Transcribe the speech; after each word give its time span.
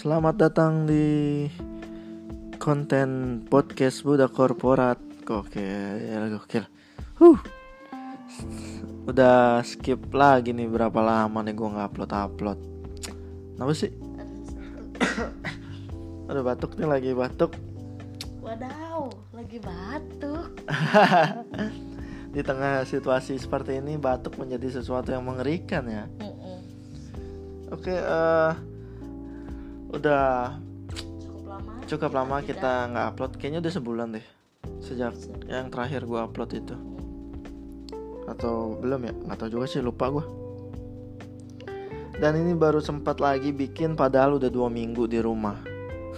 Selamat 0.00 0.32
datang 0.32 0.88
di 0.88 1.44
konten 2.56 3.44
podcast 3.44 4.00
Budak 4.00 4.32
Korporat. 4.32 4.96
Gokil, 5.28 6.40
gokil. 6.40 6.64
Huh. 7.20 7.36
Udah 9.04 9.60
skip 9.60 10.00
lagi 10.16 10.56
nih 10.56 10.72
berapa 10.72 11.04
lama 11.04 11.44
nih 11.44 11.52
gue 11.52 11.68
nggak 11.68 11.88
upload 11.92 12.12
upload. 12.16 12.58
Kenapa 13.52 13.72
sih? 13.76 13.92
Aduh 16.32 16.48
batuk 16.48 16.80
nih 16.80 16.88
lagi 16.88 17.10
batuk. 17.12 17.52
Wadaw, 18.40 19.12
lagi 19.36 19.60
batuk. 19.60 20.64
Di 22.32 22.40
tengah 22.40 22.88
situasi 22.88 23.36
seperti 23.36 23.84
ini 23.84 24.00
batuk 24.00 24.40
menjadi 24.40 24.80
sesuatu 24.80 25.12
yang 25.12 25.28
mengerikan 25.28 25.84
ya. 25.84 26.08
Oke, 27.68 27.92
eh 28.00 28.69
udah 29.90 30.56
Cukup 30.88 31.44
lama. 31.46 31.72
cukup 31.84 32.10
lama 32.12 32.36
kita 32.40 32.72
nggak 32.88 33.06
upload. 33.10 33.32
Kayaknya 33.36 33.60
udah 33.60 33.72
sebulan 33.72 34.08
deh 34.14 34.26
sejak 34.80 35.12
yang 35.46 35.68
terakhir 35.68 36.04
gua 36.04 36.24
upload 36.24 36.50
itu. 36.54 36.76
Atau 38.24 38.78
belum 38.78 39.00
ya? 39.02 39.12
Nggak 39.12 39.38
tahu 39.38 39.50
juga 39.50 39.66
sih 39.66 39.80
lupa 39.80 40.08
gua. 40.08 40.24
Dan 42.14 42.36
ini 42.36 42.52
baru 42.52 42.78
sempat 42.78 43.16
lagi 43.16 43.48
bikin 43.48 43.96
padahal 43.96 44.36
udah 44.36 44.52
dua 44.52 44.68
minggu 44.68 45.08
di 45.08 45.24
rumah 45.24 45.56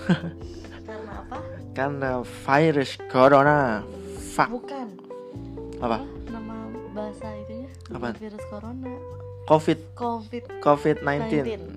Karena 0.82 1.12
apa? 1.14 1.38
karena 1.72 2.10
virus 2.20 2.90
corona. 3.06 3.86
Fuck 4.34 4.50
Bukan. 4.50 4.86
apa? 5.78 6.02
Nama 6.26 6.54
bahasa 6.90 7.30
itunya? 7.38 7.70
Apaan? 7.88 8.14
Virus 8.18 8.44
corona. 8.50 8.90
Covid 9.42 9.78
Covid. 9.92 10.42
COVID-19 10.60 11.34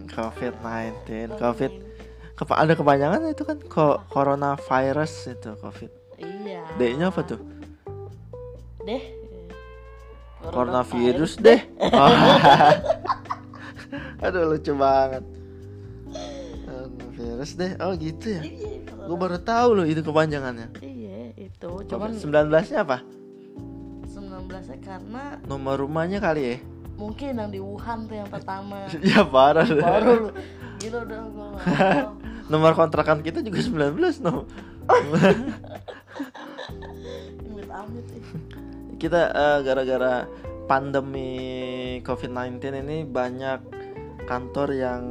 COVID-19 0.07 1.33
COVID 1.35 1.71
Kepa- 2.35 2.59
ada 2.59 2.73
kepanjangan 2.73 3.25
itu 3.25 3.41
kan 3.41 3.57
ko 3.63 4.03
coronavirus 4.07 5.13
itu 5.31 5.51
COVID 5.55 5.91
Iya. 6.15 6.63
D-nya 6.75 7.07
apa 7.07 7.23
tuh? 7.23 7.39
Deh. 8.81 9.03
Coronavirus 10.41 11.33
deh. 11.37 11.59
Oh. 11.95 12.11
Aduh 14.23 14.47
lucu 14.47 14.71
banget. 14.73 15.23
Coronavirus 16.63 17.51
deh. 17.55 17.71
Oh 17.79 17.91
gitu 17.95 18.27
ya. 18.29 18.41
Iya. 18.43 18.79
corona- 18.85 19.07
Gue 19.07 19.17
baru 19.17 19.37
tahu 19.39 19.69
loh 19.73 19.85
itu 19.85 20.01
kepanjangannya. 20.01 20.67
Iya, 20.79 21.19
itu. 21.35 21.69
Cuman 21.85 22.11
19-nya 22.13 22.79
apa? 22.79 22.97
19 24.05 24.51
karena 24.79 25.39
Nomor 25.43 25.79
rumahnya 25.79 26.19
kali 26.19 26.41
ya? 26.45 26.57
Mungkin 26.95 27.39
yang 27.39 27.51
di 27.51 27.59
Wuhan 27.59 28.07
tuh 28.07 28.15
yang 28.15 28.31
pertama. 28.31 28.87
ya 29.11 29.21
parah. 29.27 29.67
Baru 29.67 30.27
lu. 30.27 30.29
Gila 30.79 30.97
udah 31.07 31.19
gua. 31.31 31.49
Nomor 32.51 32.73
kontrakan 32.77 33.23
kita 33.25 33.41
juga 33.41 33.59
19 33.63 33.95
no. 34.23 34.45
Ih. 34.89 35.37
Kita 38.95 39.21
eh, 39.33 39.59
gara-gara 39.65 40.25
pandemi 40.65 41.31
COVID-19 42.01 42.57
ini 42.85 42.97
banyak 43.05 43.59
kantor 44.25 44.69
yang 44.73 45.03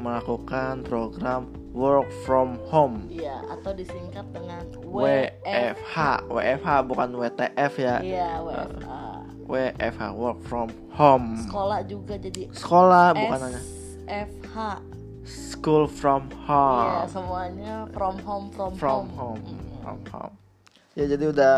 melakukan 0.00 0.86
program 0.86 1.52
work 1.76 2.08
from 2.24 2.56
home. 2.72 3.04
Iya, 3.12 3.44
atau 3.52 3.76
disingkat 3.76 4.24
dengan 4.32 4.64
WFH, 4.80 6.24
WFH 6.32 6.68
bukan 6.88 7.08
WTF 7.12 7.72
ya. 7.76 7.96
Iya, 8.00 8.30
WFH. 8.40 9.05
WFH 9.46 10.02
work 10.12 10.38
from 10.42 10.68
home. 10.90 11.38
Sekolah 11.40 11.80
juga 11.82 12.14
jadi 12.14 12.50
Sekolah 12.50 13.10
bukan 13.12 13.40
hanya 13.40 13.60
SFH. 14.04 14.56
school 15.22 15.86
from 15.86 16.30
Iya, 16.30 16.38
home. 16.44 17.08
semuanya 17.08 17.74
from 17.90 18.14
home 18.20 18.46
from, 18.48 18.70
From 18.74 19.06
home. 19.10 19.38
home, 19.38 19.42
from 19.80 19.98
home. 20.08 20.34
Ya 20.92 21.06
jadi 21.06 21.28
udah 21.28 21.54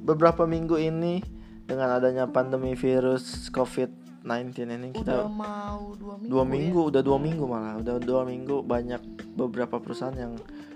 beberapa 0.00 0.44
minggu 0.44 0.76
ini 0.76 1.22
dengan 1.64 1.90
adanya 1.92 2.26
pandemi 2.26 2.74
virus 2.74 3.48
COVID-19 3.48 4.26
ini 4.68 4.88
Udah 4.92 5.24
kita 5.24 5.26
mau 5.26 5.94
dua 5.94 6.14
minggu. 6.16 6.28
dua 6.28 6.42
ya? 6.42 6.50
minggu, 6.50 6.80
udah 6.84 7.02
dua 7.02 7.18
minggu 7.18 7.44
malah, 7.44 7.74
udah 7.78 7.96
dua 7.98 8.22
minggu 8.22 8.60
banyak 8.60 9.00
beberapa 9.32 9.78
perusahaan 9.78 10.12
yang 10.12 10.34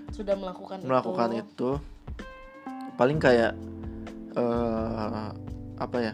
sudah 0.09 0.33
melakukan, 0.33 0.81
melakukan 0.81 1.29
itu. 1.35 1.43
itu. 1.43 1.71
Paling 2.95 3.17
kayak 3.17 3.53
eh 4.33 5.29
apa 5.77 5.97
ya? 5.99 6.13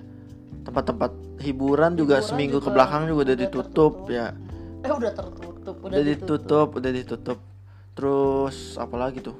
Tempat-tempat 0.65 1.11
hiburan 1.39 1.93
juga 1.93 2.17
Hiburan 2.17 2.25
seminggu 2.25 2.57
juga 2.57 2.65
ke 2.65 2.69
belakang 2.73 3.01
juga 3.05 3.21
udah 3.21 3.23
udah 3.23 3.35
ditutup 3.37 3.93
tertutup. 3.95 4.09
ya. 4.09 4.27
Eh 4.81 4.91
udah 4.91 5.11
tertutup, 5.13 5.53
udah, 5.79 5.93
Udah 5.93 6.03
ditutup, 6.03 6.67
udah 6.73 6.91
ditutup. 6.91 7.39
Terus 7.93 8.57
apa 8.75 8.95
lagi 8.95 9.19
tuh? 9.21 9.37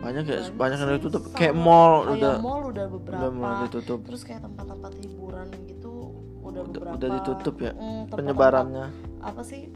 Banyak 0.00 0.24
ya, 0.24 0.38
Banyak 0.40 0.56
banyak 0.56 0.78
yang 0.80 0.90
ditutup. 0.96 1.22
sama 1.22 1.36
Kayak 1.36 1.54
mall 1.54 1.92
kayak 2.00 2.14
udah 2.16 2.34
mall 2.40 2.62
udah 2.64 2.86
beberapa. 2.88 3.18
udah 3.20 3.30
mulai 3.30 3.56
ditutup. 3.66 3.98
Terus 4.06 4.22
kayak 4.24 4.40
tempat-tempat 4.42 4.92
hiburan 4.96 5.46
gitu 5.66 5.92
udah 6.40 6.46
Udah, 6.46 6.62
beberapa. 6.64 6.94
udah 6.96 7.08
ditutup 7.12 7.54
ya 7.60 7.72
Mm, 7.74 8.02
penyebarannya. 8.08 8.86
Apa 9.20 9.42
sih 9.44 9.68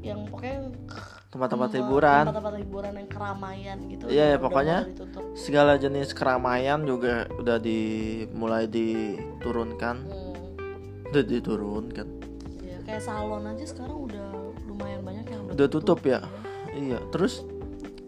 yang 0.00 0.28
pokoknya 0.28 0.70
Tempat-tempat 1.32 1.68
mm, 1.72 1.78
hiburan. 1.80 2.24
tempat-tempat 2.28 2.54
hiburan 2.60 2.92
yang 2.92 3.08
keramaian 3.08 3.76
gitu. 3.88 4.04
Iya, 4.04 4.24
ya, 4.30 4.38
pokoknya. 4.38 4.78
Segala 5.32 5.80
jenis 5.80 6.12
keramaian 6.12 6.84
juga 6.84 7.24
udah 7.40 7.56
dimulai 7.56 8.68
diturunkan. 8.68 9.96
Hmm. 10.04 11.08
Udah 11.08 11.24
diturunkan. 11.24 12.06
Iya, 12.60 12.76
kayak 12.84 13.00
salon 13.00 13.48
aja 13.48 13.64
sekarang 13.64 14.12
udah 14.12 14.26
lumayan 14.68 15.00
banyak 15.00 15.24
yang 15.24 15.40
udah, 15.48 15.54
Udah 15.56 15.68
tutup 15.72 16.04
ya? 16.04 16.20
Iya, 16.76 17.00
terus 17.08 17.48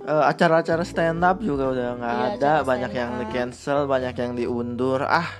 eh, 0.04 0.24
acara-acara 0.28 0.84
stand 0.84 1.24
up 1.24 1.40
juga 1.40 1.72
udah 1.72 1.88
nggak 1.96 2.16
Iya, 2.20 2.28
ada, 2.36 2.52
banyak 2.60 2.92
yang 2.92 3.10
di 3.24 3.26
cancel, 3.32 3.88
banyak 3.88 4.14
yang 4.20 4.32
diundur. 4.36 5.00
Ah, 5.00 5.32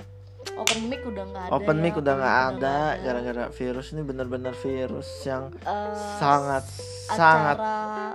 Open 0.55 0.87
mic 0.87 1.03
udah 1.03 1.25
nggak 1.25 1.45
ada. 1.45 1.53
open 1.53 1.77
mic 1.79 1.93
ya, 1.93 2.01
udah 2.01 2.15
nggak 2.15 2.35
mic 2.35 2.49
ada 2.55 2.77
gara-gara 2.97 3.45
virus 3.51 3.87
ini 3.91 4.03
bener-bener 4.03 4.55
virus 4.57 5.09
yang 5.23 5.51
Eh, 5.61 5.95
sangat 6.17 6.65
sangat 7.07 7.59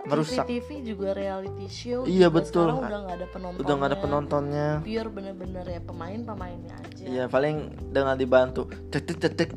merusak. 0.04 0.46
TV, 0.46 0.82
juga 0.82 1.14
reality 1.14 1.68
show. 1.68 2.02
Iya, 2.04 2.26
juga 2.26 2.38
betul. 2.42 2.68
Udah 2.74 3.00
nggak 3.00 3.16
ada 3.16 3.28
penontonnya. 3.28 3.60
udah 3.60 3.74
nggak 3.76 3.90
ada 3.90 4.00
penontonnya. 4.00 4.68
Pure 4.82 5.10
bener-bener 5.12 5.66
ya 5.68 5.82
pemain-pemainnya 5.82 6.76
aja. 6.76 7.04
Iya, 7.06 7.24
paling 7.28 7.56
dengan 7.88 8.16
dibantu 8.16 8.62
tek 8.90 9.06
tek 9.06 9.18
tek 9.20 9.34
tek 9.36 9.50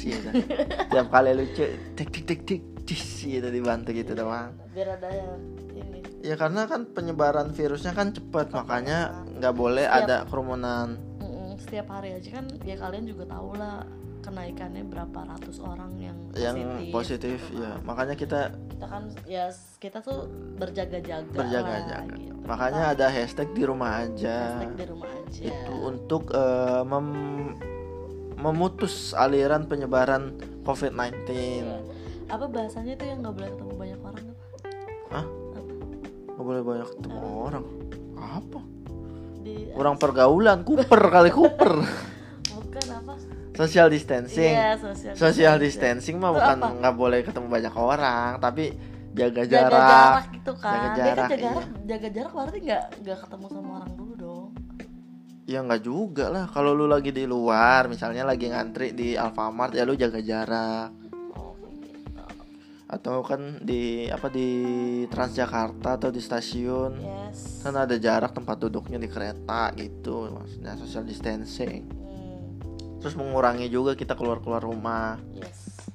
gitu. 0.00 0.28
Tiap 0.88 1.06
kali 1.08 1.30
lucu 1.32 1.64
tek 1.92 2.08
tek 2.08 2.24
tek 2.24 2.40
tek 2.42 2.60
gitu 3.20 3.48
dibantu 3.48 3.90
gitu 3.90 4.12
doang. 4.12 4.50
Biar 4.70 4.96
ada 4.96 5.08
yang 5.08 5.38
ini. 5.72 6.00
Ya 6.20 6.34
karena 6.34 6.64
kan 6.64 6.86
penyebaran 6.86 7.50
virusnya 7.50 7.90
kan 7.90 8.10
cepat, 8.10 8.50
makanya 8.50 9.10
nggak 9.32 9.52
boleh 9.52 9.84
Setiap- 9.84 10.02
ada 10.02 10.16
kerumunan. 10.24 10.88
Setiap 11.72 11.88
hari 11.88 12.12
aja 12.12 12.28
kan 12.36 12.44
ya 12.68 12.76
kalian 12.76 13.08
juga 13.08 13.24
tahu 13.24 13.56
lah 13.56 13.80
kenaikannya 14.20 14.84
berapa 14.92 15.24
ratus 15.24 15.56
orang 15.64 15.96
yang 15.96 16.18
yang 16.36 16.52
positif, 16.92 16.92
positif 16.92 17.38
gitu 17.48 17.64
ya 17.64 17.72
kan. 17.72 17.80
makanya 17.82 18.14
kita 18.14 18.40
kita 18.68 18.86
kan 18.86 19.02
ya 19.24 19.44
kita 19.80 19.98
tuh 19.98 20.28
berjaga-jaga 20.60 21.32
berjaga-jaga 21.32 22.12
gitu. 22.12 22.36
makanya 22.44 22.92
ada 22.92 23.06
hashtag 23.08 23.48
di 23.56 23.64
rumah 23.64 24.04
aja 24.04 24.36
Hashtag 24.52 24.72
di 24.78 24.84
rumah 24.84 25.08
aja 25.10 25.42
itu 25.42 25.72
untuk 25.74 26.28
eh, 26.28 26.82
mem- 26.84 27.56
memutus 28.36 29.16
aliran 29.16 29.64
penyebaran 29.64 30.36
COVID-19 30.68 31.24
Iya. 31.32 31.80
apa 32.28 32.52
bahasanya 32.52 33.00
tuh 33.00 33.06
yang 33.08 33.24
nggak 33.24 33.32
boleh 33.32 33.48
ketemu 33.48 33.72
banyak 33.74 34.00
orang 34.04 34.24
apa 34.28 34.44
Hah? 35.08 35.24
Apa? 35.24 35.60
nggak 36.36 36.44
boleh 36.44 36.62
banyak 36.62 36.88
ketemu 36.94 37.16
orang 37.42 37.64
apa 38.20 38.60
di 39.42 39.68
kurang 39.74 39.98
pergaulan 39.98 40.62
kuper 40.62 41.02
kali 41.10 41.30
kuper. 41.34 41.72
Bukan 42.54 42.86
apa? 42.94 43.12
Social 43.52 43.92
distancing. 43.92 44.54
Iya, 44.56 44.80
social, 44.80 45.12
social 45.12 45.56
distancing. 45.60 46.16
mah 46.16 46.32
bukan 46.32 46.56
nggak 46.80 46.94
boleh 46.96 47.20
ketemu 47.20 47.52
banyak 47.52 47.74
orang 47.76 48.40
tapi 48.40 48.72
jaga 49.12 49.44
jaga 49.44 49.68
jarak, 49.68 49.90
jarak 49.92 50.26
gitu 50.32 50.52
kan. 50.56 50.72
Jaga 50.72 50.88
kan 50.88 50.96
jarak, 50.96 51.28
jaga 51.28 51.36
iya. 51.36 51.44
jarak 51.44 51.66
jaga 51.84 52.08
jarak 52.08 52.32
berarti 52.32 52.58
nggak 52.64 52.84
nggak 53.04 53.18
ketemu 53.28 53.46
sama 53.52 53.70
orang 53.76 53.92
dulu 53.92 54.12
dong. 54.16 54.48
Ya 55.44 55.58
nggak 55.60 55.82
juga 55.84 56.24
lah. 56.32 56.44
Kalau 56.48 56.72
lu 56.72 56.88
lagi 56.88 57.12
di 57.12 57.28
luar 57.28 57.92
misalnya 57.92 58.24
lagi 58.24 58.48
ngantri 58.48 58.96
di 58.96 59.20
Alfamart 59.20 59.76
ya 59.76 59.84
lu 59.84 60.00
jaga 60.00 60.24
jarak 60.24 61.01
atau 62.92 63.24
kan 63.24 63.56
di 63.64 64.04
apa 64.12 64.28
di 64.28 64.48
Transjakarta 65.08 65.96
atau 65.96 66.12
di 66.12 66.20
stasiun. 66.20 67.00
Yes. 67.00 67.64
Kan 67.64 67.72
ada 67.72 67.96
jarak 67.96 68.36
tempat 68.36 68.60
duduknya 68.60 69.00
di 69.00 69.08
kereta 69.08 69.72
gitu 69.80 70.28
maksudnya 70.28 70.76
social 70.76 71.08
distancing. 71.08 71.88
Hmm, 71.88 72.40
terus 73.00 73.16
mengurangi 73.16 73.72
juga 73.72 73.96
kita 73.96 74.12
keluar 74.12 74.44
keluar 74.44 74.60
rumah. 74.60 75.16
Yes. 75.32 75.88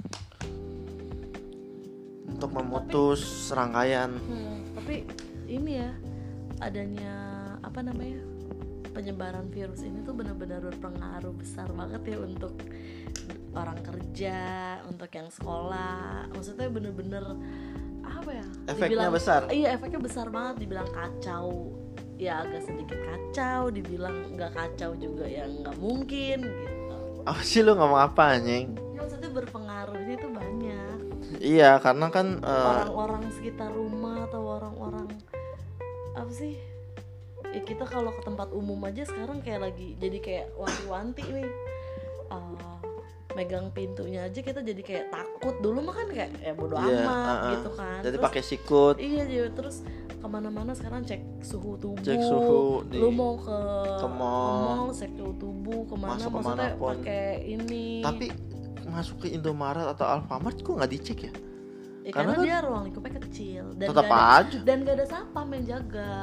Untuk 2.25 2.49
memutus 2.49 3.53
rangkaian. 3.53 4.17
Hmm, 4.17 4.73
tapi 4.73 5.05
ini 5.45 5.77
ya 5.77 5.93
adanya 6.57 7.13
apa 7.61 7.85
namanya 7.85 8.26
penyebaran 8.91 9.47
virus 9.51 9.83
ini 9.83 10.01
tuh 10.03 10.15
benar-benar 10.15 10.63
berpengaruh 10.63 11.33
besar 11.35 11.67
banget 11.71 12.15
ya 12.15 12.17
untuk 12.23 12.53
orang 13.57 13.79
kerja, 13.81 14.39
untuk 14.85 15.09
yang 15.11 15.29
sekolah. 15.29 16.29
Maksudnya 16.31 16.67
bener-bener 16.69 17.23
apa 18.07 18.29
ya 18.31 18.45
Efeknya 18.71 19.09
besar. 19.11 19.41
iya 19.51 19.75
efeknya 19.75 19.99
besar 19.99 20.27
banget 20.31 20.63
dibilang 20.63 20.87
kacau 20.95 21.75
ya 22.17 22.41
agak 22.41 22.65
sedikit 22.65 22.97
kacau 23.03 23.69
dibilang 23.69 24.33
nggak 24.33 24.51
kacau 24.55 24.95
juga 24.97 25.27
ya 25.27 25.45
nggak 25.45 25.75
mungkin 25.77 26.39
gitu 26.41 26.97
apa 27.27 27.41
sih 27.43 27.61
lu 27.61 27.75
ngomong 27.75 27.99
apa 27.99 28.39
anjing 28.39 28.73
ya, 28.95 29.03
maksudnya 29.03 29.29
berpengaruhnya 29.29 30.13
itu 30.17 30.29
banyak 30.31 30.97
iya 31.43 31.77
karena 31.77 32.07
kan 32.09 32.41
eh, 32.41 32.65
orang-orang 32.73 33.23
sekitar 33.35 33.69
rumah 33.69 34.25
atau 34.25 34.41
orang-orang 34.59 35.07
apa 36.17 36.31
sih 36.33 36.57
ya 37.57 37.61
kita 37.63 37.83
kalau 37.83 38.11
ke 38.11 38.21
tempat 38.21 38.53
umum 38.53 38.77
aja 38.83 39.01
sekarang 39.03 39.41
kayak 39.41 39.65
lagi 39.65 39.97
jadi 39.97 40.17
kayak 40.17 40.45
wanti-wanti 40.53 41.25
nih. 41.25 41.49
Eh, 42.27 42.75
megang 43.33 43.69
pintunya 43.69 44.25
aja 44.25 44.39
kita 44.39 44.61
jadi 44.61 44.81
kayak 44.81 45.05
takut. 45.09 45.57
Dulu 45.57 45.81
mah 45.81 45.93
kan 45.93 46.07
kayak 46.09 46.31
ya 46.37 46.53
bodo 46.53 46.73
Iya, 46.75 47.05
amat 47.05 47.17
uh-uh. 47.37 47.51
gitu 47.53 47.69
kan. 47.73 47.99
Jadi 48.01 48.17
pakai 48.17 48.41
sikut. 48.41 48.95
iya 48.97 49.23
jadi 49.25 49.49
terus 49.51 49.85
ke 50.17 50.25
mana-mana 50.25 50.73
sekarang 50.73 51.05
cek 51.05 51.45
suhu 51.45 51.77
tubuh. 51.77 52.01
Cek 52.01 52.17
suhu 52.17 52.81
di- 52.89 52.97
lu 52.97 53.13
mau 53.13 53.37
ke 53.37 53.59
ke 54.01 54.07
mall. 54.09 54.89
cek 54.89 55.13
suhu 55.13 55.33
tubuh 55.37 55.85
ke 55.85 55.95
mana 55.95 56.17
Masuk 56.17 56.29
maksudnya 56.33 56.71
pakai 56.73 57.25
ini. 57.47 58.01
Tapi 58.01 58.25
masuk 58.87 59.21
ke 59.21 59.27
Indomaret 59.29 59.85
atau 59.85 60.05
Alfamart 60.09 60.57
kok 60.57 60.73
nggak 60.73 60.89
dicek 60.89 61.19
ya? 61.29 61.33
Ya, 62.01 62.15
karena 62.15 62.33
karena, 62.33 62.33
kan- 62.33 62.45
dia 62.47 62.57
ruang 62.63 62.83
lingkupnya 62.87 63.13
kecil 63.19 63.63
dan 63.75 63.87
tetap 63.91 64.05
gak 64.07 64.15
ada, 64.15 64.39
aja. 64.41 64.59
dan 64.63 64.77
gak 64.81 64.95
ada 64.95 65.05
sapam 65.05 65.47
yang 65.51 65.63
jaga 65.67 66.15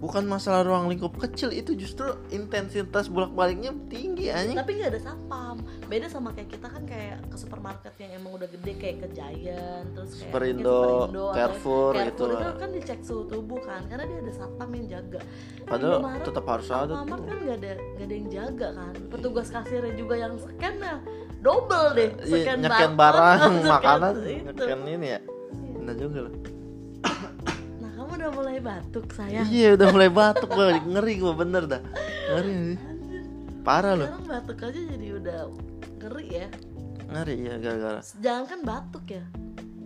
bukan 0.00 0.24
masalah 0.24 0.64
ruang 0.64 0.88
lingkup 0.88 1.12
kecil 1.20 1.52
itu 1.52 1.76
justru 1.76 2.08
intensitas 2.32 3.06
bolak 3.06 3.36
baliknya 3.36 3.76
tinggi 3.92 4.32
anjing. 4.32 4.56
Tapi 4.56 4.80
nggak 4.80 4.90
ada 4.96 5.00
sapam 5.00 5.56
beda 5.90 6.06
sama 6.06 6.30
kayak 6.30 6.54
kita 6.54 6.70
kan 6.70 6.82
kayak 6.86 7.18
ke 7.26 7.36
supermarket 7.36 7.90
yang 7.98 8.22
emang 8.22 8.38
udah 8.38 8.48
gede 8.48 8.72
kayak 8.78 8.96
ke 9.02 9.08
Giant 9.10 9.86
terus 9.92 10.10
kayak 10.16 10.30
Superindo, 10.30 10.70
Superindo 10.70 11.24
atau 11.26 11.34
Carrefour 11.34 11.92
gitu 11.92 12.00
Carrefour 12.00 12.30
itu 12.30 12.60
kan 12.62 12.70
dicek 12.70 13.00
suhu 13.02 13.22
tubuh 13.26 13.60
kan 13.60 13.82
karena 13.90 14.04
dia 14.06 14.18
ada 14.22 14.32
satpam 14.32 14.70
yang 14.72 14.86
jaga. 14.88 15.20
Padahal 15.66 15.98
Indomaret, 15.98 16.24
tetap 16.24 16.44
harus 16.46 16.68
ada 16.70 16.80
Alfamart 16.94 17.20
tuh. 17.20 17.26
kan 17.26 17.36
nggak 17.42 17.56
ada 17.58 17.70
nggak 17.76 18.06
ada 18.06 18.14
yang 18.14 18.28
jaga 18.30 18.68
kan. 18.72 18.94
Petugas 19.10 19.48
kasirnya 19.50 19.92
juga 19.98 20.14
yang 20.16 20.34
scan 20.38 20.74
ya 20.78 20.96
double 21.40 21.88
deh 21.96 22.10
Iya, 22.20 22.36
scan 22.44 22.58
nyeken 22.60 22.92
barcode, 22.94 23.00
barang 23.00 23.38
scan 23.60 23.66
makanan 23.66 24.12
itu. 24.14 24.30
nyeken 24.46 24.80
ini 24.86 25.06
ya. 25.10 25.20
Bener 25.76 25.94
juga 25.98 26.18
loh 26.24 26.34
nah 26.34 26.59
udah 28.20 28.30
mulai 28.36 28.58
batuk 28.60 29.06
sayang. 29.16 29.48
Iya 29.48 29.68
udah 29.80 29.88
mulai 29.90 30.10
batuk 30.12 30.50
gue 30.52 30.66
ngeri 30.84 31.14
gue 31.16 31.32
bener 31.32 31.62
dah. 31.64 31.82
Ngeri 32.30 32.52
parah 33.60 33.92
loh 33.96 34.08
sekarang 34.08 34.28
batuk 34.28 34.58
aja 34.64 34.80
jadi 34.80 35.06
udah 35.20 35.38
ngeri 36.00 36.26
ya. 36.28 36.48
Ngeri 37.10 37.36
ya 37.42 37.54
gara-gara. 37.56 38.00
Jangan 38.20 38.44
kan 38.46 38.60
batuk 38.62 39.04
ya? 39.08 39.24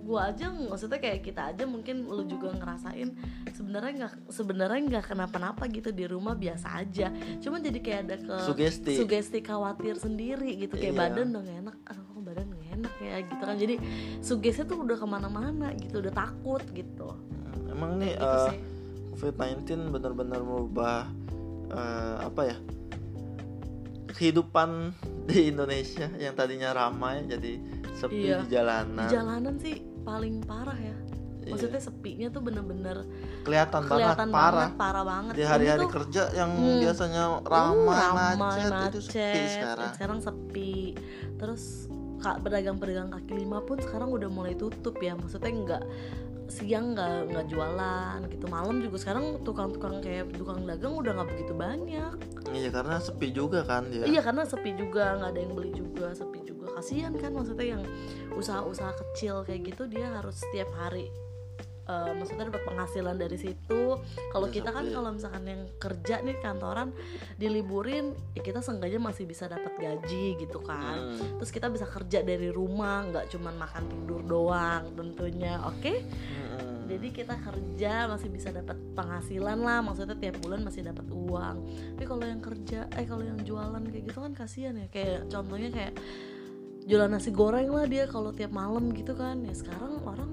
Gua 0.05 0.29
aja 0.29 0.53
maksudnya 0.53 1.01
kayak 1.01 1.25
kita 1.25 1.49
aja 1.49 1.65
mungkin 1.65 2.05
lu 2.05 2.29
juga 2.29 2.53
ngerasain 2.53 3.17
sebenarnya 3.57 3.93
nggak 4.05 4.13
sebenarnya 4.29 4.81
nggak 4.85 5.05
kenapa-napa 5.09 5.65
gitu 5.73 5.97
di 5.97 6.05
rumah 6.05 6.37
biasa 6.37 6.85
aja. 6.85 7.09
Cuman 7.41 7.65
jadi 7.65 7.79
kayak 7.81 8.01
ada 8.05 8.17
ke 8.21 8.37
Sugesti. 8.45 9.01
sugesti 9.01 9.41
khawatir 9.41 9.97
sendiri 9.97 10.61
gitu. 10.61 10.77
Kayak 10.77 10.93
Iya. 10.93 11.01
badan 11.09 11.27
udah 11.33 11.43
gak 11.49 11.59
enak. 11.65 11.77
Aduh 11.89 12.21
badan 12.21 12.47
gak 12.53 12.69
enak 12.77 12.95
ya 13.01 13.17
gitu 13.25 13.43
kan. 13.49 13.57
Jadi 13.57 13.75
sugesti 14.21 14.63
tuh 14.69 14.85
udah 14.85 14.97
ke 15.01 15.07
mana-mana 15.09 15.73
gitu 15.73 16.05
udah 16.05 16.13
takut 16.13 16.63
gitu 16.77 17.09
emang 17.75 17.99
nih 17.99 18.15
gitu 18.15 18.23
eh, 18.25 18.49
sih 18.49 18.59
COVID-19 19.15 19.67
benar-benar 19.91 20.41
merubah 20.41 21.11
eh, 21.69 22.17
apa 22.23 22.41
ya 22.45 22.57
kehidupan 24.09 24.95
di 25.29 25.51
Indonesia 25.51 26.07
yang 26.15 26.35
tadinya 26.35 26.71
ramai 26.71 27.27
jadi 27.27 27.59
sepi 27.95 28.27
Iya. 28.27 28.39
di 28.43 28.47
jalanan 28.49 28.99
di 29.01 29.07
jalanan 29.11 29.55
sih 29.57 29.77
paling 30.03 30.39
parah 30.41 30.77
ya 30.77 30.97
Iya. 31.45 31.53
maksudnya 31.53 31.77
sepinya 31.79 32.29
tuh 32.31 32.41
bener-bener 32.41 33.05
kelihatan 33.45 33.85
banget 33.85 34.17
kelihatan 34.17 34.29
parah 34.31 34.53
banget 34.65 34.81
parah 34.81 35.05
banget 35.05 35.33
di 35.35 35.43
hari-hari 35.45 35.87
kerja 35.87 36.23
yang 36.33 36.51
Hmm. 36.51 36.81
biasanya 36.81 37.23
Uh, 37.29 37.45
ramai, 37.45 37.97
ramai, 38.01 38.33
macet, 38.41 38.73
itu 38.89 39.01
sepi 39.05 39.21
macet. 39.21 39.53
sekarang 39.53 39.89
sekarang 39.93 40.19
sepi 40.21 40.73
terus 41.37 41.63
kak 42.25 42.41
pedagang-pedagang 42.41 43.13
kaki 43.13 43.45
lima 43.45 43.61
pun 43.61 43.77
sekarang 43.77 44.09
udah 44.09 44.33
mulai 44.33 44.57
tutup 44.57 44.97
ya. 45.05 45.13
Maksudnya 45.13 45.53
nggak 45.53 45.83
siang 46.49 46.97
nggak 46.97 47.37
nggak 47.37 47.47
jualan 47.53 48.19
gitu. 48.33 48.47
Malam 48.49 48.81
juga 48.81 48.97
sekarang 48.97 49.45
tukang-tukang 49.45 50.01
kayak 50.01 50.33
tukang 50.33 50.65
dagang 50.65 50.97
udah 50.97 51.13
nggak 51.21 51.29
begitu 51.37 51.53
banyak. 51.53 52.13
Iya 52.49 52.71
karena 52.73 52.97
sepi 53.01 53.29
juga 53.33 53.61
kan 53.69 53.89
dia 53.93 54.09
iya 54.09 54.21
karena 54.25 54.49
sepi 54.49 54.73
juga 54.77 55.21
nggak 55.21 55.31
ada 55.37 55.41
yang 55.45 55.53
beli 55.53 55.71
juga 55.77 56.17
sepi 56.17 56.41
juga. 56.49 56.73
Kasihan 56.81 57.13
kan 57.21 57.37
maksudnya 57.37 57.77
yang 57.77 57.83
usaha-usaha 58.33 58.93
kecil 58.97 59.45
kayak 59.45 59.77
gitu 59.77 59.85
dia 59.85 60.09
harus 60.17 60.41
setiap 60.41 60.73
hari 60.81 61.13
eh, 61.85 62.13
maksudnya 62.13 62.49
dapat 62.49 62.65
penghasilan 62.65 63.15
dari 63.15 63.37
situ 63.37 64.01
kalau 64.31 64.47
Iya, 64.47 64.55
kita 64.57 64.71
kan 64.71 64.85
sepi. 64.85 64.95
kalau 64.95 65.11
misalkan 65.11 65.45
yang 65.45 65.63
kerja 65.77 66.15
nih 66.21 66.37
kantoran 66.39 66.89
diliburin 67.35 68.05
ya 68.33 68.41
kita 68.41 68.59
seenggaknya 68.59 68.99
masih 68.99 69.25
bisa 69.25 69.45
dapat 69.47 69.73
gaji 69.75 70.39
gitu 70.39 70.59
kan 70.59 70.97
Hmm. 70.97 71.37
terus 71.37 71.51
kita 71.51 71.69
bisa 71.69 71.85
kerja 71.85 72.21
dari 72.21 72.49
rumah 72.49 73.05
nggak 73.05 73.29
cuman 73.29 73.55
makan 73.55 73.85
tidur 73.87 74.21
doang 74.23 74.83
tentunya 74.93 75.61
oke 75.61 75.93
Hmm. 75.93 76.87
jadi 76.87 77.09
kita 77.11 77.35
kerja 77.39 77.93
masih 78.07 78.29
bisa 78.29 78.49
dapat 78.49 78.77
penghasilan 78.95 79.59
lah 79.59 79.81
maksudnya 79.81 80.15
tiap 80.15 80.37
bulan 80.39 80.63
masih 80.63 80.83
dapat 80.83 81.05
uang 81.07 81.57
tapi 81.95 82.05
kalau 82.05 82.25
yang 82.25 82.41
kerja 82.41 82.89
eh 82.91 83.05
kalau 83.05 83.23
yang 83.23 83.37
jualan 83.39 83.83
kayak 83.83 84.05
gitu 84.07 84.19
kan 84.19 84.33
kasihan 84.33 84.75
ya 84.75 84.89
kayak 84.89 85.29
contohnya 85.29 85.69
kayak 85.69 85.93
jualan 86.85 87.09
nasi 87.09 87.29
goreng 87.29 87.69
lah 87.69 87.85
dia 87.85 88.05
kalau 88.05 88.29
tiap 88.31 88.53
malam 88.53 88.93
gitu 88.93 89.13
kan 89.13 89.41
ya 89.41 89.53
sekarang 89.53 90.01
orang 90.03 90.29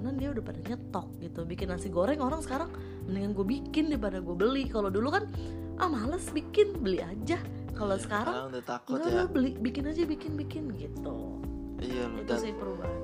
makanan 0.00 0.16
dia 0.16 0.32
udah 0.32 0.44
pada 0.48 0.60
nyetok 0.64 1.06
gitu. 1.20 1.40
Bikin 1.44 1.68
nasi 1.68 1.92
goreng 1.92 2.24
orang 2.24 2.40
sekarang 2.40 2.72
mendingan 3.04 3.36
gue 3.36 3.44
bikin 3.44 3.92
daripada 3.92 4.24
gue 4.24 4.32
beli. 4.32 4.64
Kalau 4.72 4.88
dulu 4.88 5.12
kan 5.12 5.28
ah 5.76 5.92
males 5.92 6.24
bikin 6.32 6.80
beli 6.80 7.04
aja. 7.04 7.36
Kalau 7.76 8.00
sekarang 8.00 8.32
sekarang 8.32 8.48
udah 8.48 8.64
takut 8.64 8.96
ya. 9.04 9.28
beli 9.28 9.60
bikin 9.60 9.92
aja 9.92 10.08
bikin 10.08 10.40
bikin 10.40 10.72
gitu. 10.80 11.44
Iya 11.84 12.08
itu 12.16 12.28
dan 12.32 12.40
sih 12.40 12.52
perubahan 12.56 12.96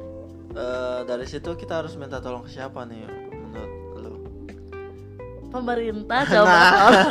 eh, 0.56 1.00
dari 1.04 1.26
situ 1.28 1.52
kita 1.52 1.84
harus 1.84 2.00
minta 2.00 2.16
tolong 2.16 2.48
ke 2.48 2.50
siapa 2.56 2.88
nih 2.88 3.08
menurut 3.32 3.72
lo 4.00 4.12
pemerintah 5.52 6.20
coba. 6.32 6.48
Nah. 6.48 6.72
tolong. 6.80 7.08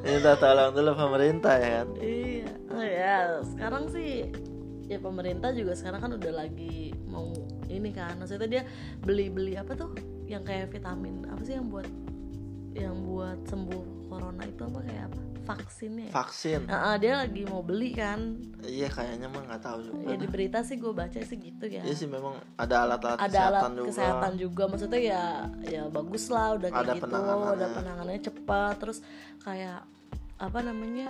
minta 0.00 0.32
tolong 0.40 0.70
dulu 0.72 0.90
pemerintah 0.96 1.54
ya 1.60 1.68
kan? 1.84 1.88
Iya, 2.00 2.52
oh 2.72 2.84
ya 2.84 3.16
sekarang 3.52 3.84
sih 3.92 4.32
ya 4.84 4.98
pemerintah 5.00 5.50
juga 5.56 5.72
sekarang 5.72 6.00
kan 6.04 6.12
udah 6.16 6.32
lagi 6.44 6.92
mau 7.08 7.32
ini 7.72 7.90
kan, 7.90 8.14
maksudnya 8.20 8.48
dia 8.48 8.62
beli-beli 9.00 9.56
apa 9.56 9.72
tuh 9.72 9.96
yang 10.28 10.44
kayak 10.44 10.72
vitamin 10.72 11.24
apa 11.28 11.40
sih 11.44 11.56
yang 11.56 11.68
buat 11.72 11.88
yang 12.74 12.96
buat 13.06 13.38
sembuh 13.46 14.10
corona 14.10 14.42
itu 14.44 14.62
apa 14.66 14.78
kayak 14.82 15.04
apa 15.08 15.20
vaksinnya? 15.44 16.08
Ya? 16.08 16.12
vaksin 16.16 16.60
ah, 16.72 16.96
dia 16.96 17.20
lagi 17.20 17.44
mau 17.44 17.60
beli 17.60 17.92
kan, 17.92 18.40
iya 18.64 18.88
kayaknya 18.88 19.28
mah 19.28 19.44
nggak 19.44 19.60
tahu 19.60 19.78
juga 19.84 20.00
ya 20.08 20.16
di 20.16 20.26
berita 20.28 20.64
sih 20.64 20.80
gue 20.80 20.92
baca 20.96 21.20
sih 21.20 21.36
gitu 21.36 21.64
ya. 21.68 21.84
Iya 21.84 21.94
sih 21.94 22.08
memang 22.08 22.40
ada 22.56 22.88
alat-alat 22.88 23.20
ada 23.20 23.28
kesehatan 23.28 23.52
alat 23.52 23.76
juga. 23.76 23.88
kesehatan 23.92 24.32
juga 24.40 24.62
maksudnya 24.72 25.00
ya 25.04 25.22
ya 25.68 25.82
bagus 25.92 26.24
lah 26.32 26.56
udah 26.56 26.68
kayak 26.72 26.84
Ada 26.88 26.94
gitu 26.96 27.04
penanganannya. 27.04 27.52
ada 27.52 27.66
penanganannya 27.76 28.22
cepat 28.24 28.74
terus 28.80 28.98
kayak 29.44 29.80
apa 30.34 30.58
namanya 30.64 31.08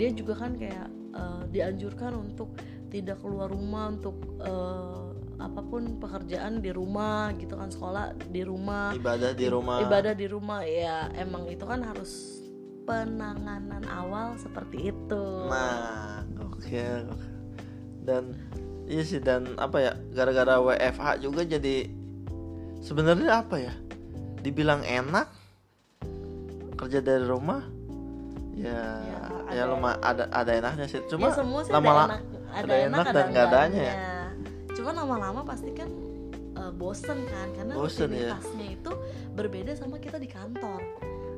dia 0.00 0.10
juga 0.16 0.34
kan 0.34 0.56
kayak 0.56 0.88
eh, 1.12 1.42
dianjurkan 1.52 2.12
untuk 2.16 2.48
tidak 2.88 3.20
keluar 3.20 3.48
rumah 3.48 3.92
untuk 3.92 4.16
eh, 4.40 5.04
apa 5.38 5.60
pun 5.62 6.02
pekerjaan 6.02 6.58
di 6.58 6.74
rumah 6.74 7.30
gitu 7.36 7.54
kan 7.54 7.70
sekolah 7.70 8.10
di 8.26 8.42
rumah. 8.42 8.90
Ibadah 8.90 9.32
di 9.32 9.46
rumah. 9.46 9.78
Ibadah 9.80 10.14
di 10.14 10.26
rumah 10.26 10.60
ya 10.64 11.06
emang 11.14 11.46
itu 11.46 11.62
kan 11.62 11.80
harus 11.80 12.42
penanganan 12.82 13.84
awal 13.86 14.34
seperti 14.34 14.90
itu. 14.90 15.24
Nah 15.46 16.24
oke 16.40 16.82
oke. 17.06 17.26
dan 18.02 18.32
iya 18.88 19.04
sih 19.04 19.20
dan 19.20 19.52
apa 19.60 19.76
ya 19.78 19.92
gara-gara 20.10 20.56
WFH 20.56 21.20
juga 21.20 21.44
jadi 21.44 21.92
sebenarnya 22.80 23.44
apa 23.44 23.60
ya 23.60 23.74
dibilang 24.40 24.80
enak 24.80 25.28
kerja 26.74 27.04
dari 27.04 27.26
rumah 27.26 27.60
ya 28.56 28.80
Ya, 29.46 29.54
ya, 29.54 29.64
ada- 29.70 30.00
ada 30.02 30.24
ada 30.32 30.50
enaknya 30.50 30.86
sih. 30.88 30.98
Cuma 31.06 31.30
ya 31.30 31.36
semua 31.36 31.60
sih 31.62 31.70
lama 31.70 31.90
ada 31.92 32.02
enak 32.10 32.22
ada, 32.54 32.74
enak, 32.74 33.06
dan 33.12 33.26
nggak 33.32 33.46
adanya 33.52 33.82
ya. 33.82 33.96
cuma 34.76 34.90
lama-lama 34.94 35.40
pasti 35.44 35.70
kan 35.74 35.90
eh, 36.56 36.72
bosen 36.74 37.24
kan 37.28 37.48
karena 37.56 37.74
Bosen, 37.74 38.10
ya. 38.14 38.36
itu 38.62 38.92
berbeda 39.34 39.74
sama 39.76 40.00
kita 40.00 40.16
di 40.16 40.28
kantor 40.28 40.80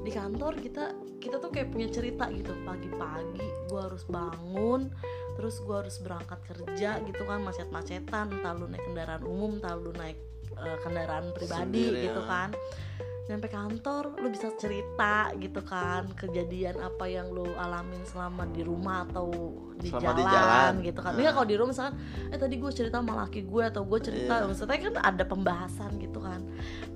di 0.01 0.11
kantor 0.11 0.57
kita 0.57 0.97
kita 1.21 1.37
tuh 1.37 1.53
kayak 1.53 1.69
punya 1.77 1.89
cerita 1.93 2.33
gitu 2.33 2.57
pagi-pagi 2.65 3.45
gue 3.69 3.81
harus 3.81 4.05
bangun 4.09 4.89
terus 5.37 5.61
gue 5.61 5.77
harus 5.77 6.01
berangkat 6.01 6.41
kerja 6.49 7.01
gitu 7.05 7.23
kan 7.29 7.45
macet-macetan 7.45 8.33
entah 8.33 8.53
lu 8.57 8.67
naik 8.69 8.81
kendaraan 8.81 9.23
umum 9.29 9.61
entah 9.61 9.77
lu 9.77 9.93
naik 9.93 10.17
eh, 10.57 10.79
kendaraan 10.81 11.37
pribadi 11.37 11.93
Sendiri, 11.93 12.01
gitu 12.09 12.23
ya. 12.25 12.29
kan 12.29 12.51
nyampe 13.31 13.47
kantor 13.47 14.19
lu 14.19 14.29
bisa 14.29 14.51
cerita 14.55 15.31
gitu 15.39 15.63
kan 15.63 16.11
kejadian 16.13 16.75
apa 16.77 17.07
yang 17.07 17.31
lu 17.31 17.47
alamin 17.55 18.03
selama 18.03 18.43
di 18.47 18.61
rumah 18.61 19.07
atau 19.07 19.31
di 19.79 19.87
Selama 19.89 20.03
jalan, 20.03 20.19
di 20.19 20.25
jalan. 20.27 20.73
gitu 20.83 21.01
kan. 21.01 21.13
Ini 21.15 21.31
kalau 21.31 21.47
di 21.47 21.55
rumah 21.55 21.71
misalkan 21.71 21.95
eh 22.29 22.37
tadi 22.37 22.55
gue 22.59 22.69
cerita 22.69 22.97
sama 22.99 23.15
laki 23.17 23.41
gue 23.43 23.63
atau 23.65 23.83
gue 23.83 23.99
cerita 23.99 24.35
Iya. 24.37 24.45
maksudnya 24.45 24.77
kan 24.77 24.95
ada 25.01 25.25
pembahasan 25.25 25.91
gitu 25.97 26.19
kan. 26.19 26.41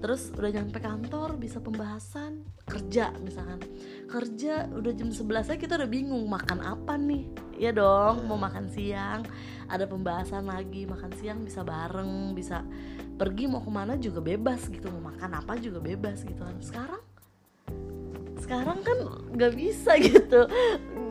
Terus 0.03 0.35
udah 0.35 0.51
nyampe 0.53 0.79
kantor 0.79 1.29
bisa 1.37 1.59
pembahasan 1.59 2.43
kerja 2.67 3.15
misalkan. 3.19 3.63
Kerja 4.05 4.69
udah 4.69 4.93
jam 4.93 5.09
11 5.09 5.23
aja 5.47 5.57
kita 5.57 5.79
udah 5.79 5.89
bingung 5.89 6.27
makan 6.27 6.61
apa 6.61 6.99
nih. 6.99 7.25
Iya 7.55 7.71
dong, 7.71 8.27
mau 8.27 8.39
makan 8.39 8.67
siang. 8.71 9.23
Ada 9.71 9.89
pembahasan 9.89 10.45
lagi 10.45 10.85
makan 10.85 11.13
siang 11.17 11.41
bisa 11.47 11.65
bareng, 11.65 12.35
bisa 12.37 12.67
pergi 13.15 13.47
mau 13.47 13.63
ke 13.63 13.71
mana 13.71 13.95
juga 13.95 14.19
bebas 14.19 14.67
gitu 14.67 14.91
mau 14.91 15.15
makan 15.15 15.39
apa 15.39 15.55
juga 15.57 15.79
bebas 15.79 16.27
gitu 16.27 16.43
kan. 16.43 16.57
Sekarang 16.61 17.03
sekarang 18.45 18.79
kan 18.85 18.99
nggak 19.33 19.53
bisa 19.57 19.97
gitu 20.05 20.45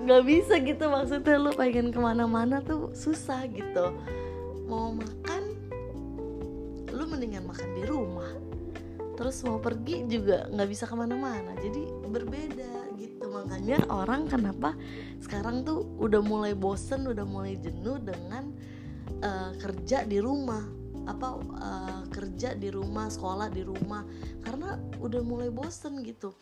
nggak 0.04 0.24
bisa 0.28 0.54
gitu 0.62 0.86
maksudnya 0.86 1.40
lu 1.40 1.50
pengen 1.56 1.90
ke 1.90 1.98
mana-mana 1.98 2.60
tuh 2.60 2.92
susah 2.92 3.48
gitu. 3.48 3.96
Mau 4.68 4.92
makan 4.94 5.44
lu 6.92 7.04
mendingan 7.08 7.48
makan 7.48 7.70
di 7.74 7.84
rumah. 7.88 8.32
Terus 9.16 9.42
mau 9.48 9.58
pergi 9.64 10.04
juga 10.10 10.46
nggak 10.52 10.70
bisa 10.70 10.84
ke 10.90 10.96
mana-mana 10.98 11.56
jadi 11.58 11.88
berbeda 12.12 12.83
gitu 12.98 13.30
makanya 13.30 13.78
orang 13.90 14.30
kenapa 14.30 14.78
sekarang 15.20 15.66
tuh 15.66 15.86
udah 16.00 16.22
mulai 16.22 16.54
bosen 16.54 17.08
udah 17.10 17.26
mulai 17.26 17.58
jenuh 17.60 17.98
dengan 18.02 18.54
eh, 19.22 19.52
kerja 19.60 20.06
di 20.06 20.18
rumah 20.20 20.64
apa 21.04 21.28
eh, 21.40 22.02
kerja 22.14 22.56
di 22.56 22.72
rumah 22.72 23.12
sekolah 23.12 23.52
di 23.52 23.64
rumah 23.66 24.08
karena 24.42 24.80
udah 25.02 25.22
mulai 25.22 25.50
bosen 25.52 26.00
gitu 26.06 26.36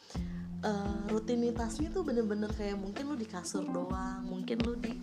Eh, 0.61 0.97
rutinitasnya 1.09 1.89
tuh 1.89 2.05
bener-bener 2.05 2.45
kayak 2.53 2.77
mungkin 2.77 3.09
lu 3.09 3.15
di 3.17 3.25
kasur 3.25 3.65
doang 3.65 4.21
mungkin 4.29 4.61
lu 4.61 4.77
di 4.77 4.93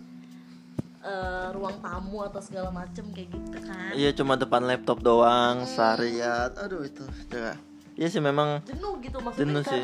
eh, 1.03 1.47
ruang 1.51 1.83
tamu 1.83 2.23
atau 2.23 2.39
segala 2.39 2.71
macem 2.71 3.03
kayak 3.11 3.27
gitu 3.27 3.59
kan 3.67 3.91
Iya 3.91 4.15
cuma 4.15 4.39
depan 4.39 4.63
laptop 4.63 5.03
doang 5.03 5.67
seharian. 5.67 6.55
Aduh 6.63 6.87
itu. 6.87 7.03
Coba. 7.27 7.59
Iya 7.99 8.07
sih 8.07 8.23
memang 8.23 8.63
jenuh 8.63 9.03
gitu 9.03 9.19
maksudnya 9.19 9.43
Jenuh 9.43 9.63
sih. 9.67 9.83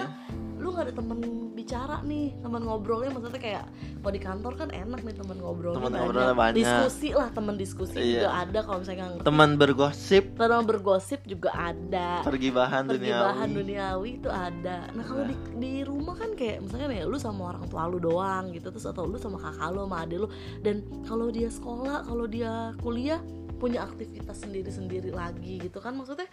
Lu 0.66 0.74
nggak 0.74 0.90
ada 0.90 0.96
temen 0.96 1.20
bicara 1.54 1.96
nih 2.02 2.34
teman 2.42 2.62
ngobrolnya 2.62 3.14
maksudnya 3.14 3.38
kayak 3.38 3.64
kalau 4.02 4.12
di 4.12 4.20
kantor 4.20 4.54
kan 4.56 4.70
enak 4.74 5.00
nih 5.00 5.14
teman 5.14 5.38
ngobrolnya 5.38 5.78
Temen 5.78 5.94
ngobrolnya 5.94 6.34
banyak. 6.34 6.58
diskusi 6.58 7.10
lah 7.14 7.30
teman 7.30 7.54
diskusi 7.56 7.94
Iya. 7.96 8.10
juga 8.18 8.30
ada 8.36 8.60
kalau 8.60 8.78
misalnya 8.82 8.98
nggak 8.98 9.14
ngerti 9.16 9.26
teman 9.26 9.50
bergosip, 9.56 10.24
teman 10.34 10.64
bergosip 10.66 11.20
juga 11.24 11.50
ada 11.54 12.10
pergi 12.22 12.50
bahan 12.50 12.84
pergi 12.88 13.12
bahan 13.14 13.50
duniawi. 13.52 14.10
itu 14.18 14.30
ada 14.30 14.78
nah 14.90 15.04
kalau 15.04 15.24
di, 15.24 15.36
di 15.56 15.74
rumah 15.82 16.16
kan 16.16 16.34
kayak 16.34 16.60
misalnya 16.60 16.90
ya 16.92 17.06
lu 17.06 17.18
sama 17.18 17.54
orang 17.54 17.66
tua 17.66 17.86
lu 17.86 18.02
doang 18.02 18.50
gitu 18.50 18.68
terus 18.68 18.84
atau 18.84 19.06
lu 19.06 19.16
sama 19.16 19.38
kakak 19.38 19.70
lu 19.70 19.86
sama 19.86 20.02
adik 20.02 20.18
lu 20.18 20.28
dan 20.60 20.76
kalau 21.06 21.30
dia 21.30 21.48
sekolah 21.48 22.04
kalau 22.04 22.26
dia 22.26 22.52
kuliah 22.80 23.22
punya 23.56 23.82
aktivitas 23.82 24.44
sendiri-sendiri 24.44 25.10
lagi 25.10 25.62
gitu 25.62 25.80
kan 25.80 25.96
maksudnya 25.96 26.28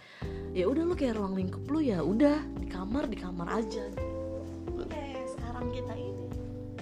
ya 0.51 0.65
udah 0.65 0.83
lu 0.83 0.91
kayak 0.91 1.15
ruang 1.15 1.33
lingkup 1.33 1.63
lu 1.65 1.79
ya 1.79 2.03
udah 2.03 2.35
di 2.57 2.67
kamar 2.67 3.07
di 3.07 3.15
kamar 3.15 3.63
aja 3.63 3.83
gitu. 3.87 4.03
Sekarang 5.63 5.71
kita 5.71 5.93
ini 5.95 6.25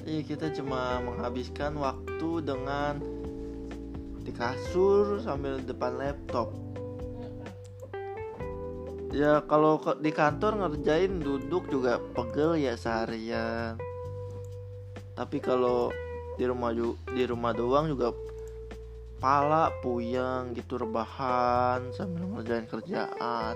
Iya 0.02 0.22
kita 0.26 0.48
cuma 0.58 0.98
menghabiskan 1.06 1.78
waktu 1.78 2.30
dengan 2.42 2.98
di 4.26 4.34
kasur 4.34 5.22
sambil 5.22 5.62
depan 5.62 5.94
laptop. 6.02 6.50
Ya 9.14 9.46
kalau 9.46 9.78
di 10.02 10.10
kantor 10.10 10.58
ngerjain 10.58 11.22
duduk 11.22 11.70
juga 11.70 12.02
pegel 12.18 12.58
ya 12.58 12.74
seharian. 12.74 13.78
Tapi 15.14 15.38
kalau 15.38 15.94
di 16.42 16.50
rumah 16.50 16.74
di 17.14 17.24
rumah 17.30 17.54
doang 17.54 17.86
juga 17.86 18.10
pala 19.22 19.70
puyeng 19.86 20.58
gitu 20.58 20.82
rebahan 20.82 21.94
sambil 21.94 22.26
ngerjain 22.26 22.66
kerjaan. 22.66 23.54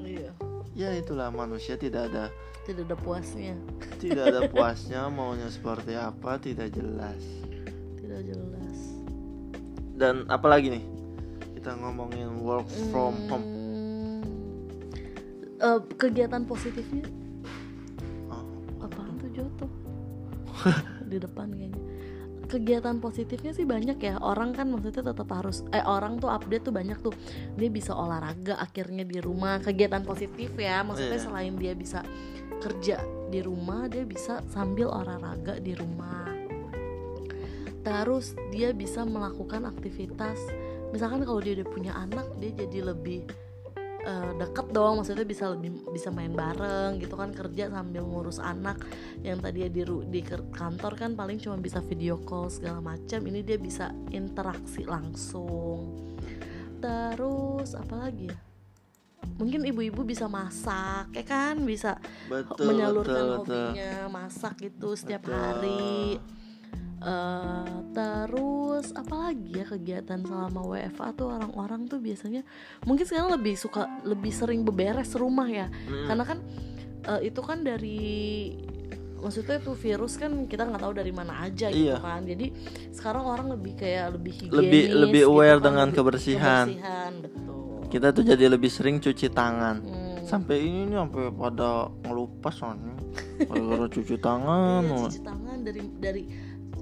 iya 0.00 0.32
Ya 0.72 0.96
itulah 0.96 1.28
manusia 1.28 1.76
tidak 1.76 2.08
ada 2.08 2.32
tidak 2.64 2.88
ada 2.88 2.96
puasnya. 2.96 3.54
Tidak 4.00 4.24
ada 4.24 4.40
puasnya 4.52 5.00
maunya 5.12 5.48
seperti 5.52 5.92
apa 5.94 6.40
tidak 6.40 6.72
jelas. 6.72 7.20
tidak 8.00 8.20
jelas. 8.28 8.78
Dan 9.96 10.28
apalagi 10.28 10.80
nih? 10.80 10.84
Kita 11.56 11.76
ngomongin 11.80 12.40
work 12.44 12.68
from 12.92 13.16
home. 13.32 13.46
Hmm, 13.48 14.20
eh, 15.60 15.80
kegiatan 15.96 16.44
positifnya? 16.44 17.08
Oh, 18.28 18.44
apaan 18.84 19.16
tuh 19.16 19.32
Joto 19.32 19.66
di 21.10 21.16
depan 21.16 21.48
kayaknya 21.52 21.80
kegiatan 22.54 23.02
positifnya 23.02 23.50
sih 23.50 23.66
banyak 23.66 23.98
ya. 23.98 24.22
Orang 24.22 24.54
kan 24.54 24.70
maksudnya 24.70 25.10
tetap 25.10 25.26
harus 25.34 25.66
eh 25.74 25.82
orang 25.82 26.22
tuh 26.22 26.30
update 26.30 26.70
tuh 26.70 26.74
banyak 26.74 26.98
tuh. 27.02 27.14
Dia 27.58 27.68
bisa 27.68 27.90
olahraga 27.90 28.54
akhirnya 28.62 29.02
di 29.02 29.18
rumah. 29.18 29.58
Kegiatan 29.58 30.06
positif 30.06 30.54
ya 30.54 30.86
maksudnya 30.86 31.18
Iya. 31.18 31.26
selain 31.26 31.54
dia 31.58 31.74
bisa 31.74 32.06
kerja 32.62 33.02
di 33.28 33.42
rumah 33.42 33.90
dia 33.90 34.06
bisa 34.06 34.38
sambil 34.48 34.88
olahraga 34.88 35.58
di 35.58 35.74
rumah. 35.74 36.30
Terus 37.84 38.32
dia 38.48 38.72
bisa 38.72 39.04
melakukan 39.04 39.68
aktivitas. 39.68 40.38
Misalkan 40.94 41.26
kalau 41.26 41.42
dia 41.42 41.58
udah 41.60 41.68
punya 41.68 41.92
anak 41.98 42.24
dia 42.38 42.54
jadi 42.54 42.94
lebih 42.94 43.26
eh, 44.04 44.30
deket 44.38 44.70
dong 44.70 45.00
maksudnya 45.00 45.24
bisa 45.24 45.50
lebih 45.50 45.80
bisa 45.90 46.12
main 46.12 46.30
bareng 46.30 47.00
gitu 47.00 47.16
kan 47.16 47.32
kerja 47.32 47.72
sambil 47.72 48.04
ngurus 48.04 48.38
anak. 48.38 48.78
Yang 49.24 49.38
tadi 49.48 49.58
di 49.72 49.82
di 50.12 50.20
kantor 50.28 50.92
kan 50.94 51.10
paling 51.16 51.40
cuma 51.40 51.56
bisa 51.58 51.80
video 51.80 52.20
call 52.22 52.52
segala 52.52 52.84
macam 52.84 53.20
ini 53.24 53.40
dia 53.40 53.56
bisa 53.56 53.90
interaksi 54.12 54.84
langsung. 54.84 56.14
Terus 56.78 57.72
apa 57.72 58.08
lagi 58.08 58.28
ya? 58.28 58.38
Mungkin 59.34 59.64
ibu-ibu 59.66 60.04
bisa 60.04 60.28
masak 60.28 61.10
ya 61.16 61.24
kan? 61.24 61.64
Bisa 61.64 61.96
betul 62.28 62.70
menyalurkan 62.70 63.08
betul 63.08 63.28
betul. 63.40 63.46
hobinya 63.48 63.92
masak 64.12 64.54
gitu 64.60 64.92
setiap 64.92 65.24
Betul. 65.24 65.34
hari 65.34 66.20
Eh, 67.04 67.64
terus 67.92 68.88
apalagi 68.90 69.52
ya 69.54 69.66
kegiatan 69.66 70.18
selama 70.18 70.64
WFA 70.64 71.12
tuh 71.12 71.28
orang-orang 71.28 71.84
tuh 71.84 71.98
biasanya 71.98 72.40
mungkin 72.82 73.04
sekarang 73.04 73.28
lebih 73.30 73.54
suka 73.54 73.84
lebih 74.02 74.32
sering 74.32 74.62
beberes 74.62 75.12
rumah 75.12 75.44
ya 75.44 75.68
Hmm. 75.68 76.06
karena 76.06 76.24
kan 76.24 76.38
eh, 77.04 77.20
itu 77.22 77.40
kan 77.40 77.60
dari 77.60 78.08
maksudnya 79.16 79.56
tuh 79.58 79.72
virus 79.74 80.16
kan 80.16 80.44
kita 80.44 80.64
nggak 80.64 80.80
tahu 80.80 80.92
dari 80.94 81.08
mana 81.08 81.40
aja 81.40 81.68
gitu 81.68 81.92
Iya. 81.92 81.96
kan 81.98 82.24
jadi 82.24 82.46
sekarang 82.90 83.24
orang 83.26 83.46
lebih 83.50 83.72
kayak 83.74 84.06
lebih 84.14 84.32
higienis 84.34 84.56
Lebih 84.58 84.82
lebih 84.98 85.22
gitu 85.22 85.30
aware 85.30 85.52
kan, 85.54 85.64
dengan 85.66 85.86
lebih- 85.86 85.96
kebersihan. 85.98 86.66
kebersihan 86.66 87.12
betul 87.20 87.60
Kita 87.86 88.10
tuh 88.10 88.24
jadi 88.24 88.44
lebih 88.48 88.66
sering 88.68 88.98
cuci 88.98 89.30
tangan. 89.30 89.76
Hmm. 89.78 90.18
Sampai 90.26 90.56
ini 90.58 90.82
nih 90.84 90.98
sampai 90.98 91.30
pada 91.30 91.70
ngelupas 92.02 92.50
soalnya. 92.52 92.90
Gara-gara 93.38 93.86
cuci 93.94 94.16
tangan. 94.18 94.82
Iya, 94.82 94.98
cuci 95.06 95.20
tangan 95.22 95.56
dari 95.62 95.82
dari 95.94 96.22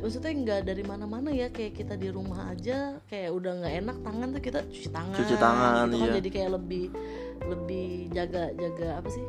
maksudnya 0.02 0.32
nggak 0.35 0.61
dari 0.66 0.82
mana-mana 0.82 1.30
ya 1.30 1.47
kayak 1.49 1.73
kita 1.75 1.94
di 1.94 2.11
rumah 2.11 2.50
aja 2.50 2.99
kayak 3.06 3.30
udah 3.30 3.52
nggak 3.56 3.75
enak 3.80 3.97
tangan 4.02 4.28
tuh 4.28 4.42
kita 4.42 4.59
cuci 4.66 4.88
tangan 4.90 5.14
Cuci 5.14 5.35
tangan, 5.37 5.85
gitu 5.87 5.97
kan 5.97 6.04
iya. 6.04 6.14
jadi 6.18 6.28
kayak 6.28 6.50
lebih 6.52 6.85
lebih 7.42 7.87
jaga 8.11 8.42
jaga 8.52 8.88
apa 8.99 9.09
sih 9.09 9.25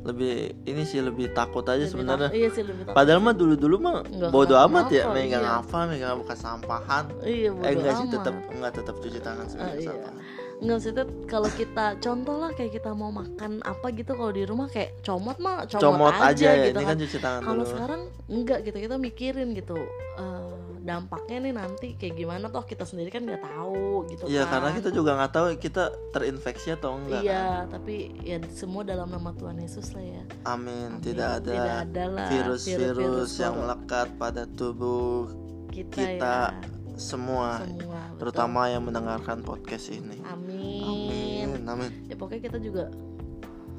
Lebih 0.00 0.32
ini 0.64 0.82
sih 0.82 0.96
lebih 0.98 1.28
takut 1.30 1.60
aja 1.62 1.84
sebenarnya. 1.84 2.32
iya 2.32 2.48
sih 2.48 2.64
lebih 2.64 2.88
takut 2.88 2.96
Padahal 2.96 3.20
mah 3.20 3.36
dulu-dulu 3.36 3.76
mah 3.78 3.96
Nggak 4.02 4.30
bodo 4.30 4.56
amat 4.58 4.88
ya, 4.88 5.04
megang 5.12 5.44
iya. 5.44 5.60
apa, 5.60 5.78
megang 5.84 6.16
bekas 6.18 6.40
sampahan. 6.40 7.04
iya 7.20 7.52
bodo 7.52 7.68
eh 7.68 7.72
enggak 7.76 7.94
sih 7.94 8.06
tetap 8.08 8.34
enggak 8.48 8.72
tetap 8.74 8.94
cuci 8.96 9.20
tangan 9.20 9.44
Ah, 9.44 9.56
megang 9.60 9.76
iya. 9.76 9.88
sampahan. 9.92 10.16
Nggak 10.60 10.76
maksudnya 10.76 11.04
kalau 11.24 11.48
kita 11.56 11.86
contoh 12.04 12.36
lah 12.36 12.50
kayak 12.52 12.72
kita 12.76 12.92
mau 12.92 13.08
makan 13.08 13.64
apa 13.64 13.86
gitu 13.96 14.12
kalau 14.12 14.32
di 14.32 14.44
rumah 14.44 14.68
kayak 14.68 15.00
comot 15.00 15.40
mah 15.40 15.64
comot, 15.64 15.80
Comot 15.80 16.14
aja, 16.20 16.28
aja, 16.30 16.48
ya, 16.52 16.64
gitu 16.68 16.78
ini 16.78 16.84
kan 16.84 16.92
kan 16.92 16.96
cuci 17.00 17.18
tangan 17.18 17.40
kalau 17.48 17.64
sekarang 17.64 18.02
enggak 18.28 18.58
gitu 18.68 18.76
kita 18.76 18.96
mikirin 19.00 19.48
gitu 19.56 19.78
eh, 20.20 20.60
dampaknya 20.80 21.36
nih 21.44 21.54
nanti 21.54 21.88
kayak 21.96 22.14
gimana 22.16 22.48
toh 22.48 22.64
kita 22.64 22.84
sendiri 22.88 23.12
kan 23.12 23.22
nggak 23.24 23.44
tahu 23.44 24.08
gitu 24.08 24.24
Iya, 24.26 24.48
kan 24.48 24.60
karena 24.60 24.70
kita 24.80 24.90
juga 24.90 25.10
nggak 25.16 25.32
tahu 25.32 25.46
kita 25.60 25.84
terinfeksi 26.12 26.68
atau 26.74 26.96
enggak. 26.96 27.20
kan. 27.20 27.28
Iya, 27.28 27.46
tapi 27.68 27.96
ya 28.24 28.36
semua 28.52 28.82
dalam 28.82 29.08
nama 29.12 29.30
Tuhan 29.36 29.60
Yesus 29.60 29.92
lah 29.92 30.04
ya. 30.04 30.22
Amin. 30.48 30.96
Amin. 30.96 31.04
Tidak 31.04 31.28
ada 31.40 31.52
Tidak 31.52 31.76
ada 31.84 32.04
virus-virus 32.32 33.32
yang 33.38 33.54
melekat 33.60 34.08
pada 34.16 34.48
tubuh 34.48 35.28
kita, 35.68 35.94
kita 35.94 36.36
ya. 36.56 36.79
Semua, 37.00 37.64
Semua. 37.64 38.00
betul. 38.12 38.18
terutama 38.20 38.68
yang 38.68 38.84
mendengarkan 38.84 39.40
podcast 39.40 39.88
ini. 39.88 40.20
Amin. 40.22 41.48
Amin. 41.48 41.64
Amin. 41.64 41.90
Ya 42.06 42.14
pokoknya 42.14 42.42
kita 42.44 42.58
juga 42.60 42.92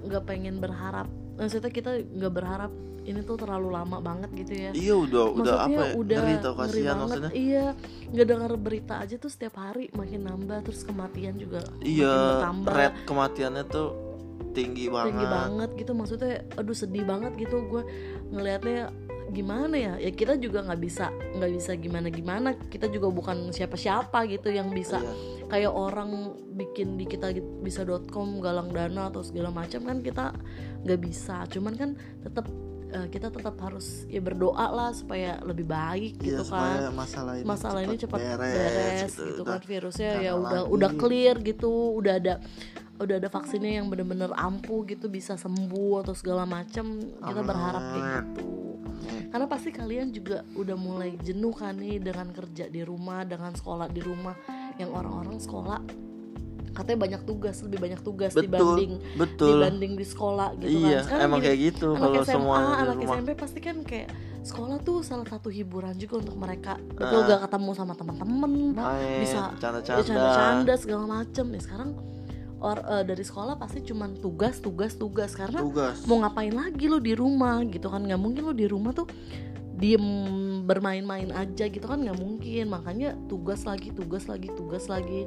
nggak 0.02 0.24
pengen 0.26 0.58
berharap. 0.58 1.06
Maksudnya 1.38 1.70
kita 1.70 2.02
nggak 2.02 2.34
berharap 2.34 2.72
ini 3.02 3.22
tuh 3.22 3.34
terlalu 3.34 3.74
lama 3.74 3.98
banget 3.98 4.30
gitu 4.36 4.54
ya. 4.54 4.72
Iya 4.74 4.94
udah 4.98 5.26
udah 5.34 5.56
Maksudnya 5.58 5.78
apa 5.78 5.82
ya? 5.82 5.94
udah 5.98 6.18
ngeri 6.18 6.36
tau 6.38 6.54
kasihan 6.54 6.96
maksudnya. 6.98 7.32
Iya, 7.34 7.66
nggak 8.14 8.28
dengar 8.30 8.52
berita 8.58 8.94
aja 8.98 9.16
tuh 9.18 9.32
setiap 9.32 9.56
hari 9.58 9.90
makin 9.94 10.22
nambah 10.26 10.60
terus 10.62 10.82
kematian 10.86 11.38
juga 11.38 11.66
Iya, 11.82 12.46
rate 12.66 13.02
kematiannya 13.06 13.64
tuh 13.66 13.90
tinggi 14.52 14.92
banget 14.92 15.16
tinggi 15.16 15.28
banget 15.32 15.70
gitu 15.80 15.92
maksudnya 15.96 16.44
aduh 16.60 16.76
sedih 16.76 17.08
banget 17.08 17.32
gitu 17.40 17.64
gue 17.72 17.88
ngelihatnya 18.36 18.92
gimana 19.32 19.74
ya? 19.74 19.94
Ya 19.98 20.12
kita 20.12 20.36
juga 20.36 20.62
nggak 20.62 20.78
bisa 20.78 21.08
nggak 21.10 21.52
bisa 21.52 21.72
gimana 21.74 22.08
gimana 22.08 22.48
kita 22.68 22.86
juga 22.86 23.08
bukan 23.08 23.50
siapa 23.50 23.74
siapa 23.76 24.24
gitu 24.26 24.48
yang 24.48 24.70
bisa 24.70 25.00
Iya. 25.00 25.14
kayak 25.48 25.72
orang 25.72 26.12
bikin 26.52 26.96
di 26.96 27.04
kita 27.06 27.32
bisa.com 27.62 28.38
galang 28.40 28.70
dana 28.70 29.08
atau 29.08 29.20
segala 29.20 29.50
macam 29.50 29.82
kan 29.82 29.98
kita 30.00 30.36
nggak 30.84 31.00
bisa. 31.00 31.48
Cuman 31.48 31.74
kan 31.74 31.90
tetap 32.20 32.46
eh, 32.88 33.08
kita 33.08 33.28
tetap 33.28 33.56
harus 33.58 34.04
ya 34.06 34.20
berdoa 34.20 34.68
lah 34.68 34.92
supaya 34.92 35.40
lebih 35.42 35.64
baik 35.64 36.20
Iya, 36.20 36.40
gitu 36.40 36.44
kan. 36.46 36.92
masalah 36.92 37.40
ini 37.40 37.46
masalah 37.48 37.80
ini 37.82 37.96
cepat 37.96 38.20
beres, 38.20 38.52
beres, 38.52 39.12
gitu, 39.16 39.42
Udah 39.42 39.56
kan 39.56 39.62
virusnya 39.64 40.12
ya 40.20 40.32
udah 40.36 40.62
lagi. 40.68 40.74
udah 40.76 40.92
clear 40.96 41.36
gitu 41.40 41.72
udah 41.96 42.14
ada 42.16 42.34
udah 43.00 43.16
ada 43.18 43.30
vaksinnya 43.30 43.82
yang 43.82 43.88
bener-bener 43.88 44.30
ampuh 44.36 44.86
gitu 44.86 45.08
bisa 45.08 45.34
sembuh 45.34 46.04
atau 46.04 46.14
segala 46.14 46.44
macam. 46.44 47.00
Kita 47.02 47.42
berharap 47.42 47.82
kayak 47.82 48.06
gitu 48.06 48.44
karena 49.32 49.48
pasti 49.48 49.72
kalian 49.72 50.12
juga 50.12 50.44
udah 50.54 50.76
mulai 50.76 51.16
jenuh 51.18 51.56
kan 51.56 51.74
nih 51.74 51.98
dengan 51.98 52.30
kerja 52.30 52.68
di 52.68 52.84
rumah 52.84 53.24
dengan 53.24 53.56
sekolah 53.56 53.88
di 53.88 54.04
rumah. 54.04 54.36
Yang 54.76 54.90
orang-orang 54.92 55.38
sekolah 55.40 55.80
katanya 56.72 57.00
banyak 57.04 57.22
tugas 57.28 57.60
lebih 57.68 57.80
banyak 57.84 58.00
tugas 58.00 58.32
betul 58.32 58.48
dibanding 58.48 58.92
betul. 59.20 59.60
dibanding 59.60 59.94
di 60.00 60.06
sekolah 60.08 60.56
gitu 60.56 60.72
iya 60.72 61.04
kan 61.04 61.20
Sekarang 61.20 61.28
emang 61.28 61.40
gini, 61.40 61.48
kayak 61.52 61.60
gitu 61.68 61.88
anak 61.92 62.00
kalau 62.00 62.16
SMA, 62.16 62.32
semua 62.32 62.56
di 62.56 62.64
anak 62.64 62.96
rumah. 62.96 63.12
SMP 63.12 63.30
pasti 63.36 63.60
kan 63.60 63.78
kayak 63.84 64.10
sekolah 64.42 64.78
tuh 64.80 64.98
salah 65.04 65.28
satu 65.28 65.52
hiburan 65.52 65.94
juga 66.00 66.24
untuk 66.24 66.40
mereka. 66.40 66.80
Betul 66.96 67.20
Ah. 67.22 67.28
gak 67.28 67.42
ketemu 67.44 67.72
sama 67.76 67.94
teman-teman 67.94 68.52
bisa 69.20 69.40
canda-canda 69.60 70.32
canda 70.32 70.74
segala 70.80 71.04
macem. 71.06 71.46
Ya 71.52 71.60
sekarang 71.60 71.90
or 72.62 72.78
eh, 72.80 73.04
dari 73.04 73.26
sekolah 73.26 73.58
pasti 73.58 73.82
cuman 73.82 74.22
tugas 74.22 74.62
tugas 74.62 74.96
tugas. 74.96 75.34
Karena 75.34 75.60
tugas. 75.66 76.06
mau 76.06 76.22
ngapain 76.22 76.54
lagi 76.54 76.86
lo 76.88 77.02
di 77.02 77.18
rumah 77.18 77.60
gitu 77.66 77.90
kan? 77.90 78.06
Nggak 78.06 78.22
mungkin 78.22 78.42
lo 78.48 78.54
di 78.54 78.70
rumah 78.70 78.94
tuh 78.94 79.10
diem 79.82 80.06
bermain-main 80.62 81.34
aja 81.34 81.66
gitu 81.66 81.84
kan 81.84 81.98
nggak 81.98 82.16
mungkin 82.16 82.70
makanya 82.70 83.18
tugas 83.26 83.66
lagi 83.66 83.90
tugas 83.90 84.30
lagi 84.30 84.54
tugas 84.54 84.86
lagi 84.86 85.26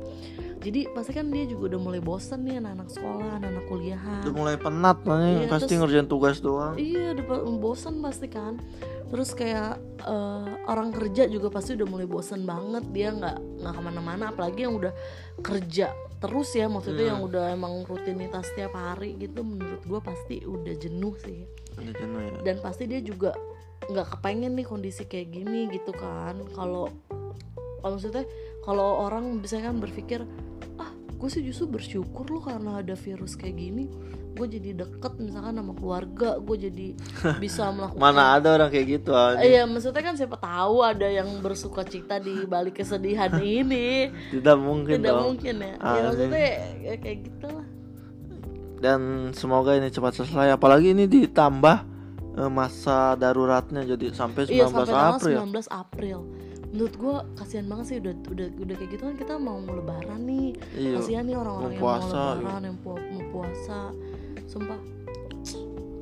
jadi 0.63 0.95
pasti 0.95 1.11
kan 1.11 1.27
dia 1.27 1.45
juga 1.45 1.75
udah 1.75 1.81
mulai 1.83 1.99
bosen 1.99 2.47
nih 2.47 2.57
anak-anak 2.57 2.89
sekolah 2.89 3.29
anak-anak 3.37 3.65
kuliahan 3.67 4.23
udah 4.23 4.33
mulai 4.33 4.57
penat 4.57 4.99
nih 5.03 5.35
Iya, 5.37 5.51
pasti 5.51 5.67
terus- 5.67 5.81
ngerjain 5.83 6.07
tugas 6.07 6.37
doang 6.39 6.75
Iya, 6.77 7.13
udah 7.13 7.25
bosan 7.57 7.99
pasti 7.99 8.27
kan. 8.27 8.57
Terus 9.05 9.31
kayak 9.31 9.79
eh, 10.01 10.49
orang 10.65 10.91
kerja 10.91 11.27
juga 11.27 11.47
pasti 11.49 11.75
udah 11.75 11.87
mulai 11.87 12.05
bosan 12.05 12.43
banget 12.43 12.85
dia 12.89 13.09
nggak 13.11 13.37
nggak 13.61 13.73
ke 13.73 13.81
mana-mana, 13.81 14.25
apalagi 14.29 14.65
yang 14.65 14.75
udah 14.75 14.91
kerja 15.39 15.93
terus 16.17 16.51
ya, 16.53 16.67
maksudnya 16.67 17.05
Hmm. 17.05 17.13
yang 17.13 17.21
udah 17.23 17.45
emang 17.51 17.85
rutinitas 17.85 18.49
tiap 18.53 18.73
hari 18.73 19.15
gitu. 19.15 19.41
Menurut 19.41 19.83
gue 19.83 20.01
pasti 20.01 20.41
udah 20.41 20.75
jenuh 20.75 21.15
sih. 21.19 21.45
udah 21.75 21.91
jenuh 21.93 22.21
ya 22.21 22.31
Dan 22.45 22.57
pasti 22.61 22.87
dia 22.87 23.03
juga 23.03 23.35
nggak 23.91 24.19
kepengen 24.19 24.57
nih 24.57 24.67
kondisi 24.67 25.05
kayak 25.05 25.33
gini 25.33 25.69
gitu 25.73 25.93
kan. 25.95 26.41
Kalau 26.53 26.91
kalau 27.81 27.93
maksudnya 28.01 28.25
kalau 28.65 29.05
orang 29.05 29.45
bisa 29.45 29.61
kan 29.61 29.77
berpikir 29.77 30.25
ah 30.81 30.91
gue 30.93 31.29
sih 31.29 31.45
justru 31.45 31.69
bersyukur 31.69 32.25
loh 32.33 32.43
karena 32.45 32.81
ada 32.81 32.97
virus 32.97 33.37
kayak 33.37 33.57
gini. 33.61 33.87
Gue 34.35 34.51
jadi 34.51 34.75
deket 34.75 35.15
misalkan 35.23 35.55
sama 35.63 35.73
keluarga 35.79 36.43
gue 36.43 36.57
jadi 36.59 36.87
bisa 37.45 37.71
melakukan 37.71 38.03
mana 38.03 38.35
ada 38.35 38.59
orang 38.59 38.67
kayak 38.75 38.87
gitu 38.99 39.15
aja 39.15 39.39
Iya 39.39 39.63
maksudnya 39.63 40.03
kan 40.03 40.19
siapa 40.19 40.43
tahu 40.43 40.83
ada 40.83 41.07
yang 41.07 41.31
bersuka 41.39 41.87
cita 41.87 42.19
di 42.19 42.43
balik 42.45 42.83
kesedihan 42.83 43.31
ini. 43.63 44.11
Tidak 44.35 44.59
mungkin 44.59 44.99
tidak 44.99 45.15
dong. 45.15 45.23
mungkin 45.39 45.55
ya, 45.63 45.75
ya 45.79 46.01
maksudnya 46.09 46.49
ya 46.83 46.95
kayak 46.99 47.19
gitu 47.31 47.47
lah 47.47 47.67
dan 48.85 49.33
semoga 49.33 49.73
ini 49.81 49.89
cepat 49.89 50.13
selesai. 50.13 50.53
Apalagi 50.53 50.93
ini 50.93 51.09
ditambah 51.09 51.94
masa 52.49 53.15
daruratnya 53.15 53.87
jadi 53.87 54.11
sampai 54.11 54.43
19 54.45 54.51
iya 54.51 54.67
sampai 54.67 54.91
April 54.91 55.37
19 55.47 55.71
April 55.71 56.19
menurut 56.69 56.95
gue 56.97 57.15
kasihan 57.37 57.67
banget 57.67 57.85
sih 57.87 57.97
udah 57.99 58.15
udah 58.27 58.47
udah 58.59 58.75
kayak 58.75 58.91
gitu 58.91 59.03
kan 59.05 59.15
kita 59.15 59.35
mau 59.37 59.59
lebaran 59.61 60.21
nih 60.25 60.49
iya 60.75 60.99
kasihan 60.99 61.23
nih 61.23 61.37
orang-orang 61.37 61.71
yang 61.71 61.79
mau 61.79 61.87
puasa, 61.89 62.23
lebaran 62.35 62.63
yang 62.65 62.79
pu- 62.79 63.07
mau 63.09 63.25
puasa 63.31 63.79
sumpah 64.45 64.81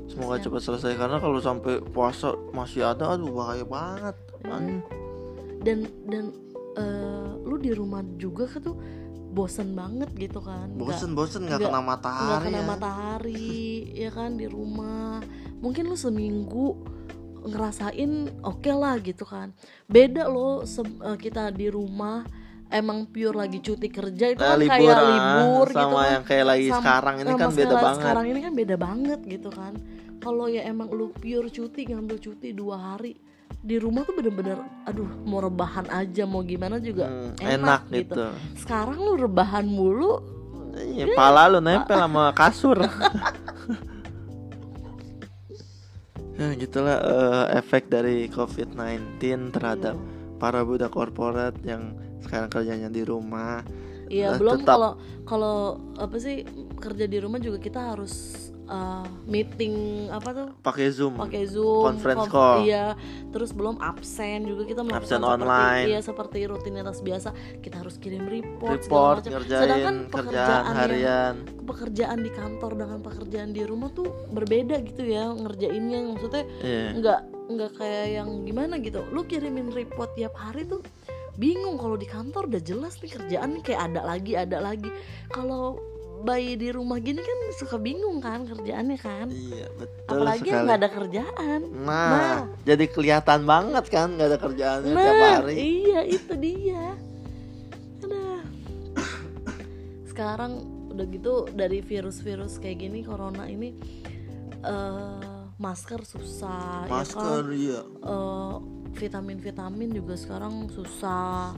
semoga 0.06 0.28
Kasihan. 0.30 0.44
cepat 0.46 0.60
selesai 0.62 0.92
karena 0.94 1.16
kalau 1.18 1.38
sampai 1.38 1.74
puasa 1.86 2.26
masih 2.50 2.80
ada 2.82 3.04
aduh 3.10 3.28
bahaya 3.30 3.64
banget 3.64 4.16
Iya. 4.42 4.50
Anjing. 4.50 4.80
dan 5.62 5.78
dan 6.04 6.24
eh, 6.74 7.30
lu 7.38 7.56
di 7.56 7.70
rumah 7.70 8.02
juga 8.16 8.44
kan 8.46 8.60
tuh 8.64 8.76
bosen 9.30 9.72
banget 9.72 10.10
gitu 10.12 10.40
kan 10.40 10.68
bosen 10.74 11.12
bosen 11.12 11.46
nggak 11.46 11.62
kena 11.62 11.70
nggak 11.70 11.84
matahari 11.86 12.44
kena 12.44 12.58
ya. 12.58 12.66
matahari 12.66 13.54
ya 13.94 14.10
kan 14.10 14.34
di 14.34 14.44
rumah 14.44 15.20
mungkin 15.62 15.86
lu 15.86 15.94
seminggu 15.94 16.74
ngerasain 17.40 18.10
oke 18.40 18.70
lah 18.70 18.98
gitu 18.98 19.24
kan. 19.24 19.50
Beda 19.86 20.26
loh 20.26 20.62
se- 20.64 20.82
eh, 20.82 21.16
kita 21.16 21.50
di 21.50 21.66
rumah 21.66 22.22
emang 22.68 23.04
pure 23.04 23.34
lagi 23.36 23.58
cuti 23.58 23.86
kerja 23.86 24.26
itu 24.28 24.38
Kayak 24.38 24.48
kan 24.50 24.58
libur, 24.58 24.70
kayak 24.72 24.96
ah, 24.96 25.08
libur 25.08 25.66
sama 25.68 25.76
gitu 25.76 25.94
kan. 25.94 26.06
yang 26.08 26.22
kayak 26.24 26.46
lagi 26.46 26.66
Sam- 26.66 26.80
sekarang 26.80 27.14
ini 27.16 27.28
sama 27.28 27.38
kan 27.38 27.50
beda 27.52 27.74
banget. 27.76 27.96
sekarang 27.96 28.24
ini 28.26 28.40
kan 28.40 28.52
beda 28.52 28.76
banget 28.76 29.20
gitu 29.24 29.50
kan. 29.50 29.72
Kalau 30.18 30.46
ya 30.46 30.62
emang 30.64 30.88
lu 30.88 31.10
pure 31.12 31.48
cuti 31.48 31.82
ngambil 31.84 32.16
cuti 32.16 32.48
dua 32.52 32.76
hari 32.94 33.18
di 33.52 33.76
rumah 33.76 34.02
tuh 34.02 34.14
bener-bener 34.14 34.58
aduh 34.82 35.06
mau 35.22 35.38
rebahan 35.38 35.86
aja 35.88 36.24
mau 36.24 36.42
gimana 36.42 36.78
juga 36.78 37.06
Hmm, 37.06 37.34
enak, 37.36 37.50
enak 37.52 37.80
gitu. 37.88 37.98
gitu. 38.14 38.26
Sekarang 38.56 38.96
lu 38.96 39.14
rebahan 39.16 39.62
mulu 39.64 40.22
Iya, 40.72 41.12
pala 41.12 41.46
lu 41.46 41.60
nempel 41.60 41.94
sama 41.96 42.32
kasur. 42.32 42.80
ya 46.42 46.58
gitulah 46.58 46.98
eh, 46.98 47.46
efek 47.62 47.86
dari 47.86 48.26
COVID-19 48.26 49.54
terhadap 49.54 49.94
para 50.42 50.66
budak 50.66 50.90
korporat 50.90 51.54
yang 51.62 51.94
sekarang 52.18 52.50
kerjanya 52.50 52.90
di 52.90 53.06
rumah. 53.06 53.62
Iya 54.10 54.36
belum 54.36 54.66
kalau 54.66 54.98
kalau 55.24 55.80
apa 55.96 56.18
sih 56.20 56.44
kerja 56.76 57.06
di 57.08 57.16
rumah 57.22 57.38
juga 57.38 57.62
kita 57.62 57.94
harus 57.94 58.50
uh, 58.64 59.02
meeting 59.24 59.74
apa 60.08 60.30
tuh 60.30 60.48
Pakai 60.60 60.88
Zoom. 60.88 61.14
pakai 61.16 61.42
zoom 61.44 61.82
Conference 61.88 62.20
konf- 62.22 62.32
call. 62.32 62.56
iya 62.62 62.94
terus 63.28 63.50
belum 63.50 63.78
absen 63.78 64.44
juga 64.44 64.62
kita 64.64 64.80
melakukan 64.80 65.02
Absen 65.02 65.18
seperti 65.18 65.34
online. 65.40 65.86
iya 65.86 66.00
seperti 66.00 66.38
rutinitas 66.44 66.98
biasa 66.98 67.28
kita 67.58 67.76
harus 67.78 67.96
kirim 67.96 68.24
report, 68.24 68.80
Report, 68.80 69.16
macam 69.20 69.32
ngerjain 69.34 69.62
sedangkan 69.62 69.96
kerjaan 69.96 70.10
pekerjaan 70.12 70.62
yang 70.62 70.76
harian. 70.76 71.34
pekerjaan 71.62 72.18
di 72.18 72.30
kantor 72.30 72.70
dengan 72.76 72.98
pekerjaan 73.00 73.50
di 73.50 73.62
rumah 73.62 73.90
tuh 73.90 74.06
berbeda 74.28 74.76
gitu 74.82 75.02
ya 75.04 75.30
ngerjainnya 75.30 75.98
maksudnya 76.08 76.44
Iya. 76.60 76.88
nggak 76.94 77.20
nggak 77.44 77.70
kayak 77.74 78.06
yang 78.14 78.28
gimana 78.42 78.74
gitu 78.78 79.02
lu 79.08 79.22
kirimin 79.22 79.68
report 79.68 80.12
tiap 80.12 80.32
hari 80.32 80.64
tuh 80.64 80.80
bingung 81.32 81.74
kalau 81.74 81.94
di 81.94 82.04
kantor 82.04 82.44
udah 82.46 82.60
jelas 82.60 82.96
nih 82.98 83.08
kerjaan 83.10 83.48
nih 83.52 83.64
kayak 83.64 83.88
ada 83.88 84.00
lagi 84.02 84.32
ada 84.34 84.58
lagi 84.58 84.92
kalau 85.26 85.80
bayi 86.22 86.54
di 86.54 86.70
rumah 86.70 86.96
gini 86.96 87.18
kan 87.18 87.38
suka 87.52 87.76
bingung 87.76 88.18
kan 88.18 88.42
kerjaannya 88.44 88.96
kan 88.96 89.26
Iya, 89.28 89.66
betul 89.74 90.08
apalagi 90.08 90.46
sekali. 90.46 90.62
nggak 90.62 90.78
ada 90.78 90.90
kerjaan 90.90 91.60
Nah, 91.76 92.08
Nah. 92.08 92.38
jadi 92.62 92.84
kelihatan 92.86 93.40
banget 93.42 93.84
kan 93.86 94.08
nggak 94.10 94.28
ada 94.28 94.38
kerjaannya 94.38 94.92
tiap 94.92 95.14
nah 95.14 95.30
hari. 95.36 95.54
iya 95.58 96.00
itu 96.04 96.32
dia 96.34 96.84
ada 98.00 98.24
sekarang 100.04 100.52
udah 100.88 101.06
gitu 101.06 101.32
dari 101.50 101.80
virus-virus 101.80 102.56
kayak 102.56 102.78
gini 102.80 103.00
corona 103.00 103.44
ini 103.44 103.72
eh 104.60 105.28
masker 105.54 106.02
susah 106.02 106.84
ya 106.84 106.90
kan 106.90 107.00
Masker 107.00 107.44
iya. 107.50 107.80
eh, 107.82 108.54
vitamin-vitamin 108.92 109.90
juga 109.90 110.14
sekarang 110.14 110.68
susah 110.68 111.56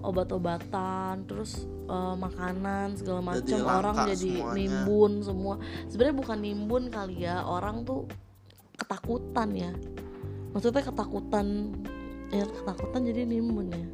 obat-obatan 0.00 1.24
terus 1.28 1.64
eh, 1.88 2.14
makanan 2.16 2.96
segala 2.96 3.20
macam 3.20 3.58
orang 3.64 3.96
jadi 4.12 4.30
semuanya. 4.40 4.56
nimbun 4.56 5.12
semua 5.24 5.54
sebenarnya 5.88 6.16
bukan 6.16 6.38
nimbun 6.40 6.82
kali 6.88 7.16
ya 7.24 7.44
orang 7.44 7.84
tuh 7.84 8.08
ketakutan 8.76 9.48
ya 9.52 9.72
maksudnya 10.56 10.82
ketakutan 10.82 11.76
ya 12.32 12.44
ketakutan 12.48 13.00
jadi 13.04 13.22
nimbun 13.28 13.68
ya 13.70 13.86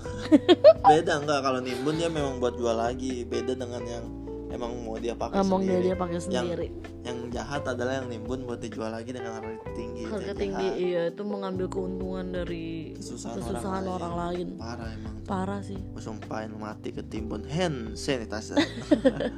Beda 0.88 1.18
enggak 1.20 1.40
kalau 1.42 1.60
nimbun 1.60 1.98
dia 1.98 2.08
memang 2.08 2.38
buat 2.38 2.54
jual 2.56 2.74
lagi. 2.74 3.26
Beda 3.26 3.52
dengan 3.58 3.82
yang 3.84 4.21
emang 4.52 4.72
mau 4.78 4.94
dia 4.94 5.12
pakai 5.12 5.40
dia 5.40 5.48
sendiri. 5.48 5.82
dia 5.82 5.96
pakai 5.96 6.18
sendiri 6.18 6.68
Yang 7.02 7.18
jahat 7.32 7.62
adalah 7.66 7.92
yang 7.98 8.06
nimbun 8.06 8.44
buat 8.44 8.60
dijual 8.60 8.88
lagi 8.88 9.10
dengan 9.10 9.32
harga 9.34 9.56
tinggi. 9.72 10.04
harga 10.04 10.22
yang 10.24 10.38
tinggi 10.38 10.66
jahat. 10.68 10.84
iya 10.84 11.02
itu 11.08 11.22
mengambil 11.22 11.66
keuntungan 11.66 12.26
dari 12.30 12.92
Kesusahan, 12.92 13.34
kesusahan 13.34 13.84
orang, 13.86 14.14
lain. 14.14 14.48
Parah 14.54 14.88
emang. 14.92 15.14
parah 15.24 15.60
sih 15.60 15.80
Gue 15.80 15.98
sumpahin 15.98 16.52
mati 16.54 16.90
ketimbun 16.90 17.42
hand 17.44 17.96
sanitizer. 17.96 18.60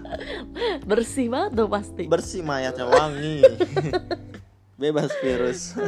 bersih 0.90 1.27
banget 1.29 1.50
tuh 1.55 1.68
pasti 1.68 2.05
Bersih 2.05 2.42
mayatnya 2.42 2.85
wangi. 2.85 3.40
Bebas 4.77 5.14
virus. 5.18 5.72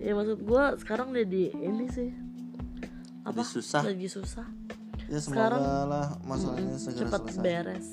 Ya 0.00 0.16
maksud 0.16 0.40
gua 0.40 0.72
sekarang 0.80 1.12
jadi 1.12 1.52
ini 1.52 1.84
sih 1.86 2.08
apa 3.20 3.44
Jadi 3.44 3.52
susah. 3.52 3.82
lagi 3.84 4.08
susah 4.08 4.48
Ya 5.10 5.18
semoga 5.18 5.42
Sekarang, 5.50 5.62
lah 5.88 6.06
masalahnya 6.22 6.76
segera 6.78 7.02
cepat 7.04 7.20
selesai. 7.26 7.42
beres 7.42 7.88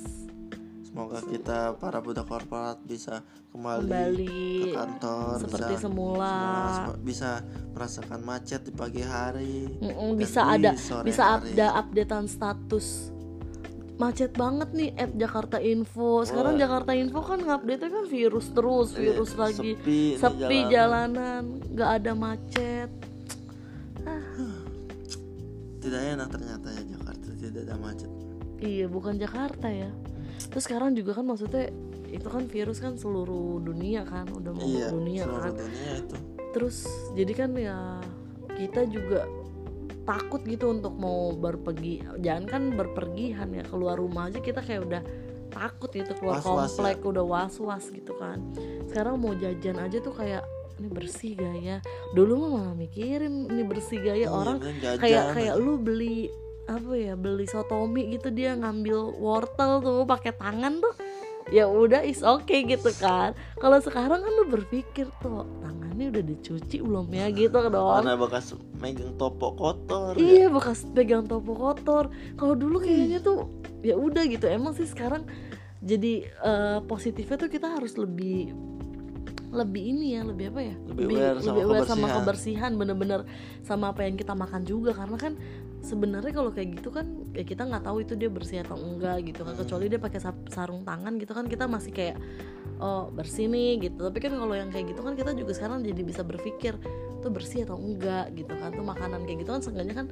semoga 0.84 1.20
kita 1.20 1.58
para 1.76 1.98
budak 1.98 2.26
korporat 2.26 2.78
bisa 2.82 3.22
kembali, 3.48 3.86
Kembali 3.86 4.38
ke 4.60 4.68
kantor 4.72 5.36
seperti 5.40 5.72
bisa, 5.72 5.84
semula. 5.84 6.34
bisa 7.00 7.32
merasakan 7.72 8.22
macet 8.24 8.62
di 8.62 8.72
pagi 8.72 9.02
hari 9.02 9.66
Mm-mm, 9.78 10.10
dan 10.12 10.18
bisa 10.18 10.42
ada 10.48 10.72
bisa 11.04 11.24
hari. 11.36 11.54
ada 11.54 11.68
updatean 11.76 12.26
status 12.26 13.10
macet 13.96 14.30
banget 14.32 14.70
nih 14.72 14.90
at 14.96 15.10
Jakarta 15.12 15.58
Info 15.60 16.22
sekarang 16.22 16.54
Wah. 16.54 16.62
Jakarta 16.62 16.92
Info 16.94 17.20
kan 17.20 17.40
ngupdate 17.40 17.86
kan 17.88 18.06
virus 18.08 18.48
terus 18.52 18.90
Iya, 18.92 19.02
virus 19.12 19.32
lagi 19.34 19.72
sepi 19.76 20.02
sepi 20.16 20.58
jalanan. 20.68 21.62
nggak 21.68 21.92
ada 21.96 22.12
macet 22.14 22.90
tidak 25.80 26.02
enak 26.10 26.28
ternyata 26.28 26.68
ya 26.74 26.97
ada 27.64 27.76
macet. 27.78 28.10
Iya 28.58 28.86
bukan 28.86 29.16
Jakarta 29.16 29.70
ya. 29.70 29.90
Terus 30.50 30.64
sekarang 30.66 30.94
juga 30.94 31.14
kan 31.14 31.26
maksudnya 31.26 31.70
itu 32.08 32.26
kan 32.26 32.46
virus 32.46 32.80
kan 32.80 32.96
seluruh 32.96 33.60
dunia 33.60 34.02
kan 34.04 34.26
udah 34.28 34.52
mau 34.52 34.64
iya 34.64 34.88
dunia 34.90 35.24
seluruh 35.24 35.44
kan. 35.44 35.54
dunia 35.60 35.92
itu. 36.00 36.16
Terus 36.56 36.78
jadi 37.14 37.34
kan 37.34 37.52
ya 37.54 37.78
kita 38.56 38.82
juga 38.88 39.28
takut 40.04 40.40
gitu 40.42 40.72
untuk 40.72 40.96
mau 40.96 41.36
berpergi 41.36 42.00
jangan 42.24 42.46
kan 42.48 42.62
berpergian 42.72 43.52
ya 43.52 43.64
keluar 43.68 44.00
rumah 44.00 44.32
aja 44.32 44.40
kita 44.40 44.64
kayak 44.64 44.88
udah 44.88 45.02
takut 45.50 45.92
gitu 45.92 46.16
keluar 46.16 46.40
Was-was 46.40 46.48
ya. 46.48 46.56
komplek 46.80 46.98
udah 47.04 47.24
was 47.24 47.56
was 47.60 47.86
gitu 47.88 48.16
kan. 48.16 48.40
Sekarang 48.88 49.20
mau 49.20 49.34
jajan 49.34 49.78
aja 49.78 50.00
tuh 50.00 50.16
kayak 50.16 50.48
ini 50.78 50.88
bersih 50.88 51.34
gak 51.34 51.56
ya 51.58 51.78
dulu 52.14 52.38
mah 52.38 52.50
malah 52.62 52.76
mikirin 52.78 53.50
ini 53.50 53.66
bersih 53.66 53.98
gak 53.98 54.14
ya 54.16 54.22
Iya, 54.22 54.30
orang 54.30 54.58
kan, 54.62 54.74
jajan. 54.78 55.02
kayak 55.02 55.24
kayak 55.34 55.56
lu 55.58 55.74
beli 55.82 56.30
apa 56.68 56.94
ya 57.00 57.16
beli 57.16 57.48
sotomi 57.48 58.12
gitu 58.12 58.28
dia 58.28 58.54
ngambil 58.60 59.16
wortel 59.18 59.80
tuh 59.80 60.04
pakai 60.04 60.36
tangan 60.36 60.84
tuh. 60.84 60.96
Ya 61.48 61.64
udah 61.64 62.04
is 62.04 62.28
okay 62.28 62.68
gitu 62.68 62.92
kan. 63.00 63.32
Kalau 63.56 63.80
sekarang 63.80 64.20
kan 64.20 64.32
lu 64.36 64.52
berpikir 64.52 65.08
tuh 65.24 65.48
tangannya 65.64 66.12
udah 66.12 66.24
dicuci 66.28 66.84
belum 66.84 67.08
ya? 67.16 67.32
Gitu 67.32 67.56
dong 67.72 68.04
karena 68.04 68.20
bekas 68.20 68.52
megang 68.84 69.16
topok 69.16 69.56
kotor 69.56 70.12
ya. 70.20 70.22
iya 70.22 70.46
bekas 70.52 70.84
pegang 70.92 71.24
topo 71.24 71.56
kotor. 71.56 72.12
Kalau 72.36 72.54
dulu 72.54 72.84
kayaknya 72.84 73.24
tuh 73.24 73.48
ya 73.80 73.96
udah 73.96 74.28
gitu. 74.28 74.52
Emang 74.52 74.76
sih 74.76 74.86
sekarang 74.86 75.24
jadi 75.80 76.28
eh, 76.28 76.80
positifnya 76.84 77.38
tuh 77.40 77.52
kita 77.54 77.80
harus 77.80 77.96
lebih 77.96 78.52
lebih 79.48 79.84
ini 79.96 80.20
ya 80.20 80.22
lebih 80.28 80.52
apa 80.52 80.62
ya? 80.62 80.76
Lebih 80.92 81.16
aware 81.16 81.40
sama 81.88 82.08
kebersihan. 82.12 82.16
kebersihan 82.20 82.72
bener-bener 82.76 83.22
sama 83.64 83.96
apa 83.96 84.04
yang 84.04 84.20
kita 84.20 84.36
makan 84.36 84.68
juga. 84.68 84.92
Karena 84.92 85.16
kan 85.16 85.34
sebenarnya 85.80 86.34
kalau 86.36 86.52
kayak 86.52 86.80
gitu 86.82 86.90
kan 86.92 87.08
ya 87.32 87.48
kita 87.48 87.64
nggak 87.64 87.84
tahu 87.88 88.04
itu 88.04 88.14
dia 88.20 88.28
bersih 88.28 88.60
atau 88.68 88.76
enggak 88.76 89.24
gitu 89.24 89.48
kan. 89.48 89.56
Hmm. 89.56 89.62
kecuali 89.64 89.86
dia 89.88 90.00
pakai 90.04 90.20
sarung 90.52 90.84
tangan 90.84 91.16
gitu 91.16 91.32
kan 91.32 91.46
kita 91.48 91.64
masih 91.70 91.92
kayak 91.96 92.18
oh 92.84 93.08
bersih 93.16 93.48
nih 93.48 93.88
gitu. 93.88 94.12
Tapi 94.12 94.20
kan 94.20 94.34
kalau 94.36 94.56
yang 94.56 94.68
kayak 94.68 94.92
gitu 94.92 95.02
kan 95.02 95.14
kita 95.16 95.32
juga 95.32 95.52
sekarang 95.56 95.80
jadi 95.88 96.02
bisa 96.04 96.22
berpikir 96.28 96.76
tuh 97.24 97.32
bersih 97.32 97.64
atau 97.64 97.80
enggak? 97.80 98.36
gitu 98.36 98.52
kan. 98.52 98.76
Tuh 98.76 98.84
makanan 98.84 99.24
kayak 99.24 99.48
gitu 99.48 99.52
kan 99.56 99.62
seenggaknya 99.64 99.96
kan 99.96 100.08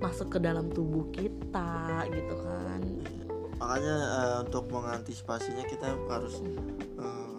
masuk 0.00 0.32
ke 0.32 0.38
dalam 0.40 0.72
tubuh 0.72 1.04
kita 1.12 2.08
gitu 2.08 2.34
kan. 2.40 2.80
Makanya 3.58 3.96
eh, 4.00 4.36
untuk 4.48 4.64
mengantisipasinya 4.72 5.66
kita 5.66 5.92
harus 6.08 6.40
eh, 6.96 7.37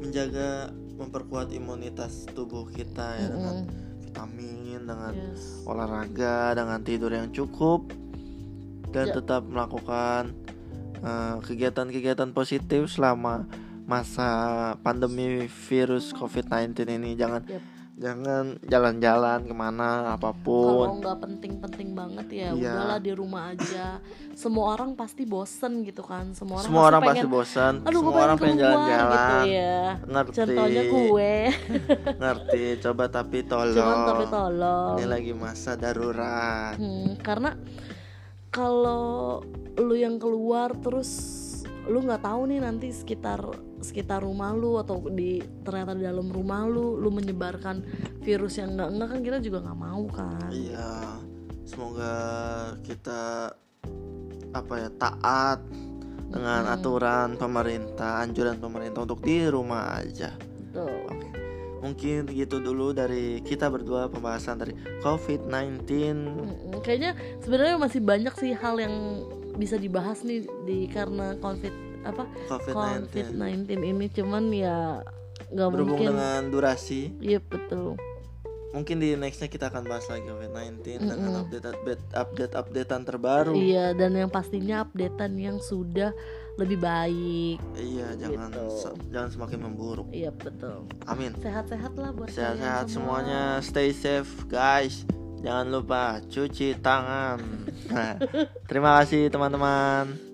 menjaga 0.00 0.72
memperkuat 0.96 1.52
imunitas 1.52 2.24
tubuh 2.32 2.68
kita 2.68 3.16
ya 3.16 3.28
dengan 3.28 3.54
Mm-mm. 3.64 4.00
vitamin 4.00 4.80
dengan 4.84 5.12
Yes. 5.14 5.64
olahraga 5.64 6.56
dengan 6.56 6.80
tidur 6.80 7.12
yang 7.12 7.28
cukup 7.30 7.88
dan 8.90 9.12
Ya. 9.12 9.14
tetap 9.20 9.46
melakukan 9.46 10.34
eh, 11.00 11.36
kegiatan-kegiatan 11.40 12.32
positif 12.32 12.92
selama 12.92 13.48
masa 13.88 14.28
pandemi 14.80 15.48
virus 15.48 16.12
COVID-19 16.12 16.76
ini 16.90 17.16
jangan 17.16 17.40
Yap. 17.48 17.62
Jangan 18.00 18.56
jalan-jalan 18.64 19.44
ke 19.44 19.52
mana 19.52 19.88
kalau 20.00 20.16
apa 20.16 20.30
pun 20.32 21.04
nggak 21.04 21.18
penting-penting 21.20 21.88
banget 21.92 22.26
ya 22.32 22.48
Iya. 22.50 22.72
udahlah 22.72 22.98
di 22.98 23.12
rumah 23.12 23.52
aja. 23.52 24.00
Semua 24.32 24.72
orang 24.72 24.96
pasti 24.96 25.28
bosen 25.28 25.84
gitu 25.84 26.00
kan. 26.00 26.32
Semua 26.32 26.64
orang 26.64 26.66
semua 26.66 26.82
orang 26.88 27.02
pasti 27.04 27.20
pengen, 27.20 27.28
bosan 27.28 27.74
aduh 27.84 28.00
gue 28.00 28.08
semua 28.08 28.24
orang 28.24 28.38
pengen 28.40 28.56
keluar 28.56 28.72
jalan-jalan. 28.72 29.20
gitu 29.20 29.52
ya. 29.52 29.80
Ngerti. 30.08 30.32
Contohnya 30.40 30.82
gue. 30.88 31.32
Ngerti. 32.24 32.62
Coba 32.80 33.04
tapi 33.06 33.38
tolong. 33.44 33.76
Cuman 33.76 33.98
tapi 34.08 34.24
tolong. 34.26 34.94
Ini 34.96 35.04
lagi 35.04 35.32
masa 35.36 35.70
darurat. 35.76 36.74
Hmm, 36.80 37.20
karena 37.20 37.52
kalau 38.48 39.44
lu 39.76 39.94
yang 39.94 40.16
keluar 40.16 40.72
terus 40.74 41.10
lu 41.84 42.00
nggak 42.00 42.24
tahu 42.24 42.48
nih 42.48 42.60
nanti 42.60 42.88
sekitar 42.90 43.44
sekitar 43.80 44.20
rumah 44.22 44.52
lu 44.52 44.76
atau 44.76 45.00
di 45.08 45.40
ternyata 45.64 45.96
di 45.96 46.04
dalam 46.04 46.28
rumah 46.28 46.68
lu 46.68 47.00
lu 47.00 47.08
menyebarkan 47.08 47.82
virus 48.20 48.60
yang 48.60 48.76
enggak 48.76 48.88
enggak 48.92 49.08
kan 49.08 49.20
kita 49.24 49.38
juga 49.40 49.58
nggak 49.64 49.80
mau 49.80 50.04
kan 50.12 50.48
iya 50.52 50.92
semoga 51.64 52.14
kita 52.84 53.52
apa 54.50 54.74
ya 54.76 54.90
taat 54.98 55.60
dengan 56.30 56.62
Mm-mm. 56.66 56.76
aturan 56.78 57.28
pemerintah 57.34 58.22
anjuran 58.22 58.58
pemerintah 58.58 59.02
untuk 59.02 59.24
di 59.24 59.46
rumah 59.50 59.98
aja 59.98 60.30
Tuh. 60.70 60.86
oke 60.86 61.28
mungkin 61.80 62.28
gitu 62.28 62.60
dulu 62.60 62.92
dari 62.92 63.40
kita 63.40 63.72
berdua 63.72 64.12
pembahasan 64.12 64.60
dari 64.60 64.76
COVID-19 65.00 65.88
Mm-mm. 65.88 66.78
kayaknya 66.84 67.16
sebenarnya 67.40 67.76
masih 67.80 68.00
banyak 68.04 68.34
sih 68.36 68.52
hal 68.52 68.76
yang 68.78 69.24
bisa 69.56 69.80
dibahas 69.80 70.22
nih 70.22 70.46
di 70.68 70.86
karena 70.86 71.34
covid 71.40 71.89
apa? 72.02 72.24
COVID-19 72.48 73.34
covid-19 73.34 73.68
ini 73.78 74.06
cuman 74.08 74.44
ya 74.50 75.04
nggak 75.48 75.68
berhubung 75.68 75.98
mungkin. 75.98 76.14
dengan 76.14 76.42
durasi. 76.48 77.12
Iya 77.18 77.40
betul. 77.40 77.96
Mungkin 78.70 79.02
di 79.02 79.18
nextnya 79.18 79.50
kita 79.50 79.66
akan 79.66 79.82
bahas 79.82 80.06
lagi 80.06 80.22
COVID-19 80.22 80.78
dengan 81.02 81.18
Mm-mm. 81.18 81.42
update 81.42 81.66
update 81.66 82.02
update 82.14 82.54
updatean 82.54 83.02
terbaru. 83.02 83.52
Iya 83.52 83.92
dan 83.92 84.14
yang 84.14 84.30
pastinya 84.30 84.86
updatean 84.86 85.34
yang 85.34 85.58
sudah 85.58 86.14
lebih 86.54 86.78
baik. 86.78 87.58
Iya 87.74 88.14
jangan 88.14 88.50
Gitu. 88.52 88.64
se- 88.70 88.98
jangan 89.10 89.30
semakin 89.32 89.58
memburuk. 89.60 90.06
Iya 90.14 90.30
betul. 90.30 90.86
Amin. 91.04 91.34
Sehat-sehat 91.36 91.98
lah 91.98 92.14
buat 92.14 92.30
sehat-sehat 92.30 92.86
semuanya. 92.86 93.58
Stay 93.58 93.90
safe 93.90 94.46
guys. 94.46 95.02
Jangan 95.42 95.66
lupa 95.66 96.02
cuci 96.22 96.78
tangan. 96.78 97.42
Terima 98.70 99.02
kasih 99.02 99.32
teman-teman 99.34 100.29